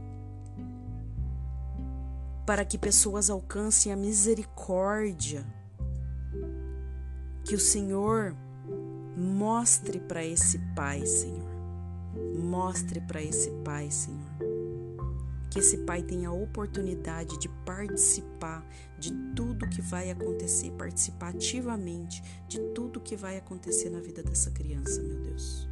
para 2.45 2.63
que 2.63 2.77
pessoas 2.77 3.31
alcancem 3.31 3.91
a 3.91 3.95
misericórdia. 3.95 5.43
Que 7.43 7.55
o 7.55 7.59
Senhor 7.59 8.35
mostre 9.17 9.99
para 9.99 10.23
esse 10.23 10.59
Pai, 10.75 11.03
Senhor. 11.03 11.49
Mostre 12.37 13.01
para 13.01 13.23
esse 13.23 13.49
Pai, 13.65 13.89
Senhor 13.89 14.18
que 15.49 15.59
esse 15.59 15.77
pai 15.79 16.03
tenha 16.03 16.29
a 16.29 16.33
oportunidade 16.33 17.39
de 17.39 17.49
participar 17.65 18.65
de 18.97 19.11
tudo 19.35 19.67
que 19.67 19.81
vai 19.81 20.11
acontecer, 20.11 20.71
participar 20.71 21.29
ativamente 21.29 22.21
de 22.47 22.59
tudo 22.73 22.99
que 22.99 23.15
vai 23.15 23.37
acontecer 23.37 23.89
na 23.89 23.99
vida 23.99 24.21
dessa 24.21 24.51
criança, 24.51 25.01
meu 25.01 25.19
Deus. 25.21 25.67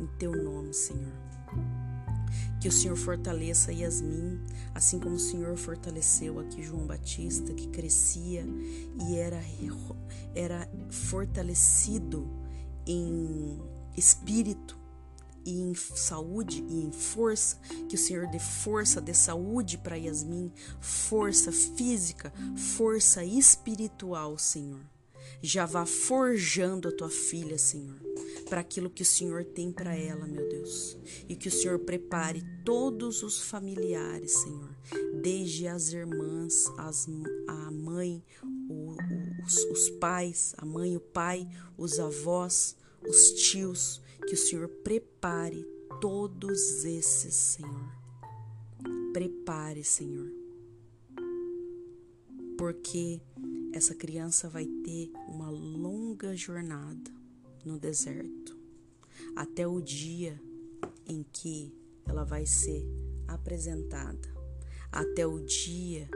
Em 0.00 0.06
teu 0.18 0.32
nome, 0.32 0.72
Senhor. 0.72 1.12
Que 2.60 2.68
o 2.68 2.72
Senhor 2.72 2.96
fortaleça 2.96 3.72
Yasmin, 3.72 4.38
assim 4.74 5.00
como 5.00 5.16
o 5.16 5.18
Senhor 5.18 5.56
fortaleceu 5.56 6.38
aqui 6.38 6.62
João 6.62 6.86
Batista, 6.86 7.52
que 7.54 7.68
crescia 7.68 8.44
e 9.08 9.16
era, 9.16 9.40
era 10.34 10.68
fortalecido 10.90 12.28
em 12.86 13.58
espírito, 13.96 14.78
e 15.44 15.60
em 15.60 15.74
saúde 15.74 16.64
e 16.68 16.84
em 16.84 16.92
força, 16.92 17.58
que 17.88 17.94
o 17.94 17.98
Senhor 17.98 18.26
dê 18.28 18.38
força, 18.38 19.00
dê 19.00 19.14
saúde 19.14 19.78
para 19.78 19.96
Yasmin, 19.96 20.52
força 20.80 21.50
física, 21.52 22.32
força 22.76 23.24
espiritual, 23.24 24.38
Senhor. 24.38 24.80
Já 25.42 25.64
vá 25.64 25.86
forjando 25.86 26.88
a 26.88 26.92
tua 26.92 27.08
filha, 27.08 27.56
Senhor, 27.56 27.98
para 28.48 28.60
aquilo 28.60 28.90
que 28.90 29.02
o 29.02 29.06
Senhor 29.06 29.42
tem 29.44 29.72
para 29.72 29.94
ela, 29.94 30.26
meu 30.26 30.46
Deus. 30.48 30.98
E 31.28 31.34
que 31.34 31.48
o 31.48 31.52
Senhor 31.52 31.78
prepare 31.78 32.44
todos 32.62 33.22
os 33.22 33.40
familiares, 33.40 34.32
Senhor, 34.32 34.68
desde 35.22 35.66
as 35.66 35.92
irmãs, 35.92 36.66
as, 36.76 37.08
a 37.48 37.70
mãe, 37.70 38.22
o, 38.68 38.96
os, 39.46 39.56
os 39.64 39.90
pais, 39.98 40.54
a 40.58 40.64
mãe, 40.66 40.94
o 40.94 41.00
pai, 41.00 41.48
os 41.78 41.98
avós, 41.98 42.76
os 43.08 43.30
tios, 43.32 44.02
que 44.26 44.34
o 44.34 44.36
Senhor 44.36 44.68
prepare 44.68 45.64
todos 46.00 46.84
esses, 46.84 47.34
Senhor. 47.34 47.92
Prepare, 49.12 49.82
Senhor. 49.84 50.30
Porque 52.56 53.20
essa 53.72 53.94
criança 53.94 54.48
vai 54.48 54.66
ter 54.66 55.10
uma 55.28 55.50
longa 55.50 56.36
jornada 56.36 57.10
no 57.64 57.78
deserto 57.78 58.56
até 59.36 59.66
o 59.66 59.80
dia 59.80 60.40
em 61.06 61.22
que 61.22 61.74
ela 62.06 62.24
vai 62.24 62.46
ser 62.46 62.84
apresentada, 63.28 64.28
até 64.90 65.26
o 65.26 65.40
dia 65.40 66.08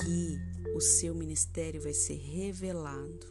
que 0.00 0.38
o 0.74 0.80
seu 0.80 1.14
ministério 1.14 1.80
vai 1.80 1.92
ser 1.92 2.16
revelado 2.16 3.26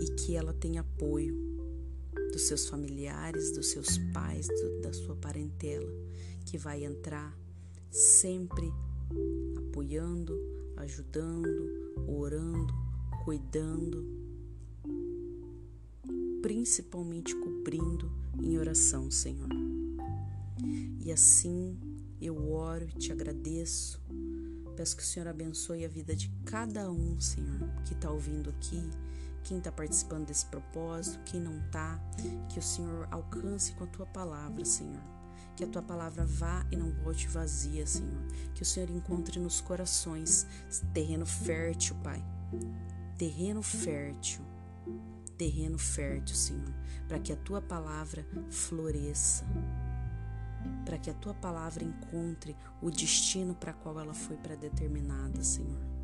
e 0.00 0.14
que 0.14 0.36
ela 0.36 0.52
tem 0.52 0.78
apoio 0.78 1.47
dos 2.38 2.46
seus 2.46 2.68
familiares, 2.68 3.50
dos 3.50 3.66
seus 3.66 3.98
pais, 4.14 4.46
do, 4.46 4.80
da 4.80 4.92
sua 4.92 5.16
parentela, 5.16 5.92
que 6.46 6.56
vai 6.56 6.84
entrar 6.84 7.36
sempre 7.90 8.72
apoiando, 9.56 10.38
ajudando, 10.76 11.48
orando, 12.06 12.72
cuidando, 13.24 14.06
principalmente 16.40 17.34
cobrindo 17.34 18.08
em 18.40 18.56
oração, 18.56 19.10
Senhor. 19.10 19.48
E 21.00 21.10
assim 21.10 21.76
eu 22.20 22.52
oro 22.52 22.84
e 22.84 22.98
te 22.98 23.10
agradeço. 23.10 24.00
Peço 24.76 24.96
que 24.96 25.02
o 25.02 25.06
Senhor 25.06 25.26
abençoe 25.26 25.84
a 25.84 25.88
vida 25.88 26.14
de 26.14 26.30
cada 26.46 26.88
um, 26.88 27.20
Senhor, 27.20 27.68
que 27.84 27.94
está 27.94 28.12
ouvindo 28.12 28.48
aqui, 28.48 28.80
quem 29.48 29.56
está 29.56 29.72
participando 29.72 30.26
desse 30.26 30.44
propósito, 30.44 31.18
quem 31.24 31.40
não 31.40 31.58
está. 31.58 31.98
Que 32.50 32.58
o 32.58 32.62
Senhor 32.62 33.08
alcance 33.10 33.72
com 33.72 33.84
a 33.84 33.86
tua 33.86 34.04
palavra, 34.04 34.62
Senhor. 34.62 35.00
Que 35.56 35.64
a 35.64 35.66
tua 35.66 35.80
palavra 35.80 36.26
vá 36.26 36.66
e 36.70 36.76
não 36.76 36.92
volte 37.02 37.26
vazia, 37.26 37.86
Senhor. 37.86 38.26
Que 38.54 38.62
o 38.62 38.66
Senhor 38.66 38.90
encontre 38.90 39.40
nos 39.40 39.62
corações 39.62 40.46
terreno 40.92 41.24
fértil, 41.24 41.96
Pai. 42.04 42.22
Terreno 43.16 43.62
fértil. 43.62 44.44
Terreno 45.38 45.78
fértil, 45.78 46.36
Senhor. 46.36 46.74
Para 47.08 47.18
que 47.18 47.32
a 47.32 47.36
tua 47.36 47.62
palavra 47.62 48.26
floresça 48.50 49.46
para 50.84 50.98
que 50.98 51.08
a 51.08 51.14
tua 51.14 51.34
palavra 51.34 51.84
encontre 51.84 52.56
o 52.82 52.90
destino 52.90 53.54
para 53.54 53.72
qual 53.72 54.00
ela 54.00 54.12
foi 54.12 54.36
predeterminada, 54.36 55.42
Senhor. 55.42 55.97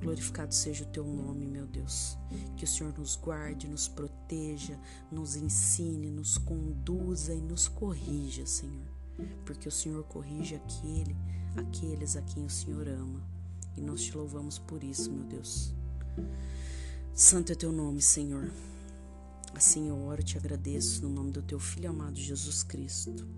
Glorificado 0.00 0.54
seja 0.54 0.84
o 0.84 0.86
teu 0.86 1.04
nome, 1.04 1.46
meu 1.46 1.66
Deus. 1.66 2.16
Que 2.56 2.64
o 2.64 2.68
Senhor 2.68 2.96
nos 2.98 3.16
guarde, 3.16 3.68
nos 3.68 3.86
proteja, 3.86 4.78
nos 5.12 5.36
ensine, 5.36 6.10
nos 6.10 6.38
conduza 6.38 7.34
e 7.34 7.40
nos 7.40 7.68
corrija, 7.68 8.46
Senhor. 8.46 8.88
Porque 9.44 9.68
o 9.68 9.72
Senhor 9.72 10.02
corrige 10.04 10.54
aquele, 10.54 11.16
aqueles 11.56 12.16
a 12.16 12.22
quem 12.22 12.44
o 12.44 12.50
Senhor 12.50 12.88
ama. 12.88 13.22
E 13.76 13.80
nós 13.80 14.02
te 14.02 14.16
louvamos 14.16 14.58
por 14.58 14.82
isso, 14.82 15.10
meu 15.12 15.24
Deus. 15.24 15.74
Santo 17.12 17.52
é 17.52 17.54
teu 17.54 17.70
nome, 17.70 18.00
Senhor. 18.00 18.50
Assim 19.54 19.88
eu 19.88 20.00
oro 20.06 20.20
e 20.20 20.24
te 20.24 20.38
agradeço 20.38 21.02
no 21.02 21.10
nome 21.10 21.32
do 21.32 21.42
teu 21.42 21.58
filho 21.58 21.90
amado 21.90 22.16
Jesus 22.16 22.62
Cristo. 22.62 23.28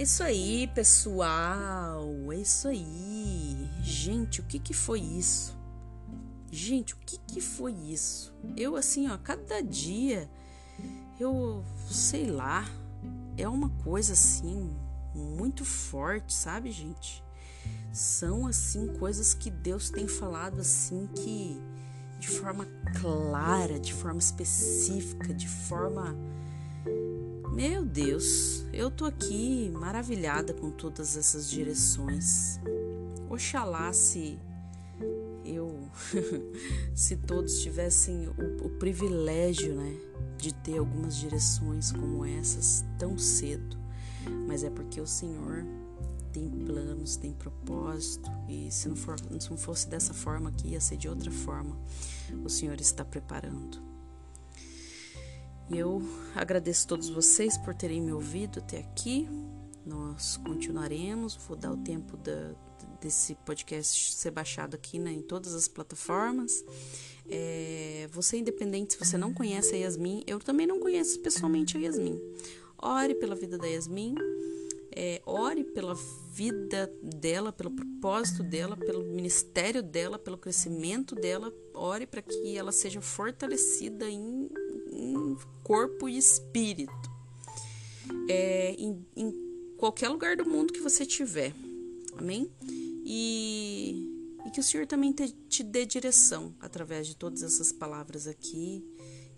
É 0.00 0.02
isso 0.02 0.22
aí, 0.22 0.66
pessoal. 0.68 2.32
É 2.32 2.36
isso 2.36 2.68
aí. 2.68 3.68
Gente, 3.82 4.40
o 4.40 4.44
que 4.44 4.58
que 4.58 4.72
foi 4.72 4.98
isso? 4.98 5.54
Gente, 6.50 6.94
o 6.94 6.96
que 7.04 7.18
que 7.18 7.38
foi 7.38 7.72
isso? 7.74 8.34
Eu 8.56 8.76
assim, 8.76 9.10
ó, 9.10 9.18
cada 9.18 9.60
dia 9.60 10.26
eu 11.20 11.62
sei 11.86 12.30
lá, 12.30 12.64
é 13.36 13.46
uma 13.46 13.68
coisa 13.84 14.14
assim 14.14 14.74
muito 15.14 15.66
forte, 15.66 16.32
sabe, 16.32 16.70
gente? 16.70 17.22
São 17.92 18.46
assim 18.46 18.86
coisas 18.94 19.34
que 19.34 19.50
Deus 19.50 19.90
tem 19.90 20.08
falado 20.08 20.62
assim 20.62 21.08
que 21.08 21.60
de 22.18 22.28
forma 22.28 22.66
clara, 23.02 23.78
de 23.78 23.92
forma 23.92 24.18
específica, 24.18 25.34
de 25.34 25.46
forma. 25.46 26.16
Meu 27.52 27.84
Deus, 27.84 28.64
eu 28.72 28.90
tô 28.90 29.04
aqui 29.04 29.70
maravilhada 29.74 30.54
com 30.54 30.70
todas 30.70 31.16
essas 31.16 31.50
direções. 31.50 32.60
Oxalá 33.28 33.92
se 33.92 34.38
eu, 35.44 35.90
se 36.94 37.16
todos 37.16 37.60
tivessem 37.60 38.28
o, 38.28 38.66
o 38.66 38.70
privilégio, 38.78 39.74
né, 39.74 39.96
de 40.38 40.54
ter 40.54 40.78
algumas 40.78 41.16
direções 41.16 41.90
como 41.90 42.24
essas 42.24 42.84
tão 42.96 43.18
cedo, 43.18 43.76
mas 44.46 44.62
é 44.62 44.70
porque 44.70 45.00
o 45.00 45.06
Senhor 45.06 45.66
tem 46.32 46.48
planos, 46.48 47.16
tem 47.16 47.32
propósito, 47.32 48.30
e 48.48 48.70
se 48.70 48.88
não, 48.88 48.94
for, 48.94 49.18
se 49.18 49.50
não 49.50 49.58
fosse 49.58 49.88
dessa 49.88 50.14
forma 50.14 50.50
aqui, 50.50 50.68
ia 50.68 50.80
ser 50.80 50.96
de 50.96 51.08
outra 51.08 51.32
forma. 51.32 51.76
O 52.44 52.48
Senhor 52.48 52.80
está 52.80 53.04
preparando. 53.04 53.89
Eu 55.70 56.02
agradeço 56.34 56.84
a 56.84 56.88
todos 56.88 57.08
vocês 57.08 57.56
por 57.56 57.74
terem 57.74 58.02
me 58.02 58.12
ouvido 58.12 58.58
até 58.58 58.78
aqui. 58.78 59.28
Nós 59.86 60.36
continuaremos, 60.38 61.36
vou 61.36 61.56
dar 61.56 61.72
o 61.72 61.76
tempo 61.76 62.16
da, 62.16 62.52
desse 63.00 63.36
podcast 63.46 64.14
ser 64.14 64.32
baixado 64.32 64.74
aqui 64.74 64.98
né, 64.98 65.12
em 65.12 65.22
todas 65.22 65.54
as 65.54 65.68
plataformas. 65.68 66.64
É, 67.28 68.08
você, 68.10 68.38
independente 68.38 68.94
se 68.94 68.98
você 68.98 69.16
não 69.16 69.32
conhece 69.32 69.74
a 69.74 69.78
Yasmin, 69.78 70.24
eu 70.26 70.40
também 70.40 70.66
não 70.66 70.80
conheço 70.80 71.20
pessoalmente 71.20 71.76
a 71.76 71.80
Yasmin. 71.80 72.20
Ore 72.76 73.14
pela 73.14 73.36
vida 73.36 73.56
da 73.56 73.66
Yasmin, 73.68 74.16
é, 74.90 75.22
ore 75.24 75.62
pela 75.62 75.94
vida 76.32 76.92
dela, 77.00 77.52
pelo 77.52 77.70
propósito 77.70 78.42
dela, 78.42 78.76
pelo 78.76 79.04
ministério 79.04 79.82
dela, 79.82 80.18
pelo 80.18 80.36
crescimento 80.36 81.14
dela. 81.14 81.52
Ore 81.72 82.06
para 82.06 82.22
que 82.22 82.56
ela 82.56 82.72
seja 82.72 83.00
fortalecida 83.00 84.10
em, 84.10 84.48
em 84.92 85.36
corpo 85.62 86.08
e 86.08 86.16
espírito. 86.16 87.10
É, 88.28 88.72
em, 88.72 89.06
em 89.16 89.74
qualquer 89.76 90.08
lugar 90.08 90.36
do 90.36 90.48
mundo 90.48 90.72
que 90.72 90.80
você 90.80 91.06
tiver. 91.06 91.54
Amém? 92.16 92.50
E, 93.04 94.06
e 94.46 94.50
que 94.50 94.60
o 94.60 94.62
Senhor 94.62 94.86
também 94.86 95.12
te, 95.12 95.30
te, 95.48 95.62
dê 95.62 95.86
direção 95.86 96.54
através 96.60 97.06
de 97.06 97.16
todas 97.16 97.42
essas 97.42 97.72
palavras 97.72 98.26
aqui. 98.26 98.84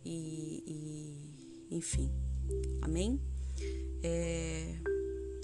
E, 0.04 0.62
e 0.66 1.76
enfim. 1.76 2.10
Amém? 2.82 3.20
É, 4.02 4.76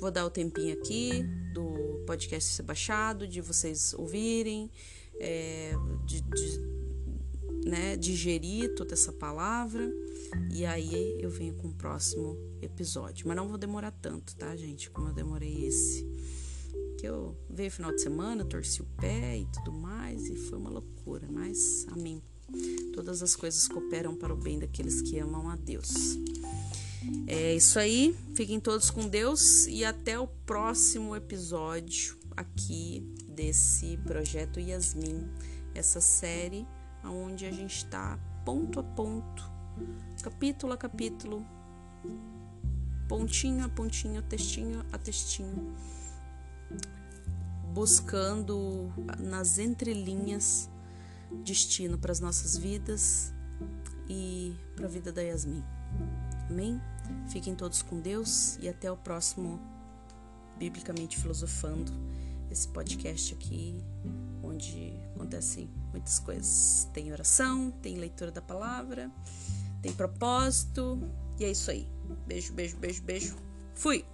Vou 0.00 0.12
dar 0.12 0.24
o 0.24 0.30
tempinho 0.30 0.74
aqui 0.74 1.24
do 1.52 2.04
podcast 2.06 2.54
ser 2.54 2.62
baixado, 2.62 3.26
de 3.26 3.40
vocês 3.40 3.92
ouvirem, 3.94 4.70
é, 5.18 5.72
de, 6.06 6.20
de 6.20 6.60
né, 7.68 7.96
digerir 7.96 8.74
toda 8.74 8.94
essa 8.94 9.12
palavra. 9.12 9.92
E 10.50 10.64
aí 10.64 11.16
eu 11.20 11.30
venho 11.30 11.54
com 11.54 11.68
o 11.68 11.74
próximo 11.74 12.36
episódio. 12.62 13.28
Mas 13.28 13.36
não 13.36 13.46
vou 13.46 13.58
demorar 13.58 13.90
tanto, 13.90 14.34
tá, 14.36 14.56
gente? 14.56 14.90
Como 14.90 15.08
eu 15.08 15.12
demorei 15.12 15.66
esse. 15.66 16.04
Que 16.98 17.06
eu 17.06 17.36
veio 17.48 17.70
final 17.70 17.92
de 17.92 18.00
semana, 18.00 18.44
torci 18.44 18.80
o 18.80 18.86
pé 18.98 19.38
e 19.38 19.46
tudo 19.46 19.70
mais, 19.70 20.28
e 20.28 20.34
foi 20.34 20.58
uma 20.58 20.70
loucura. 20.70 21.28
Mas, 21.30 21.86
amém. 21.92 22.22
Todas 22.94 23.22
as 23.22 23.36
coisas 23.36 23.68
cooperam 23.68 24.16
para 24.16 24.32
o 24.32 24.36
bem 24.36 24.58
daqueles 24.58 25.02
que 25.02 25.18
amam 25.18 25.50
a 25.50 25.56
Deus. 25.56 26.18
É 27.26 27.54
isso 27.54 27.78
aí. 27.78 28.16
Fiquem 28.34 28.58
todos 28.58 28.90
com 28.90 29.06
Deus 29.06 29.66
e 29.66 29.84
até 29.84 30.18
o 30.18 30.26
próximo 30.26 31.14
episódio 31.14 32.16
aqui 32.34 33.02
desse 33.28 33.98
projeto 33.98 34.58
Yasmin, 34.58 35.28
essa 35.74 36.00
série 36.00 36.66
onde 37.04 37.46
a 37.46 37.50
gente 37.50 37.76
está 37.76 38.18
ponto 38.44 38.80
a 38.80 38.82
ponto, 38.82 39.50
capítulo 40.22 40.72
a 40.72 40.76
capítulo, 40.76 41.44
pontinho 43.08 43.64
a 43.64 43.68
pontinho, 43.68 44.22
textinho 44.22 44.84
a 44.92 44.98
textinho, 44.98 45.74
buscando 47.72 48.92
nas 49.18 49.58
entrelinhas 49.58 50.68
destino 51.44 51.98
para 51.98 52.12
as 52.12 52.20
nossas 52.20 52.56
vidas 52.56 53.32
e 54.08 54.54
para 54.74 54.86
a 54.86 54.88
vida 54.88 55.12
da 55.12 55.22
Yasmin. 55.22 55.62
Amém? 56.48 56.80
Fiquem 57.28 57.54
todos 57.54 57.82
com 57.82 58.00
Deus 58.00 58.58
e 58.60 58.68
até 58.68 58.90
o 58.90 58.96
próximo 58.96 59.60
Biblicamente 60.58 61.16
Filosofando, 61.18 61.92
esse 62.50 62.66
podcast 62.68 63.34
aqui, 63.34 63.76
onde 64.48 64.92
acontecem 65.14 65.70
muitas 65.90 66.18
coisas. 66.18 66.88
Tem 66.92 67.12
oração, 67.12 67.70
tem 67.82 67.96
leitura 67.96 68.30
da 68.30 68.42
palavra, 68.42 69.10
tem 69.82 69.92
propósito, 69.92 70.98
e 71.38 71.44
é 71.44 71.50
isso 71.50 71.70
aí. 71.70 71.86
Beijo, 72.26 72.52
beijo, 72.52 72.76
beijo, 72.76 73.02
beijo. 73.02 73.36
Fui! 73.74 74.04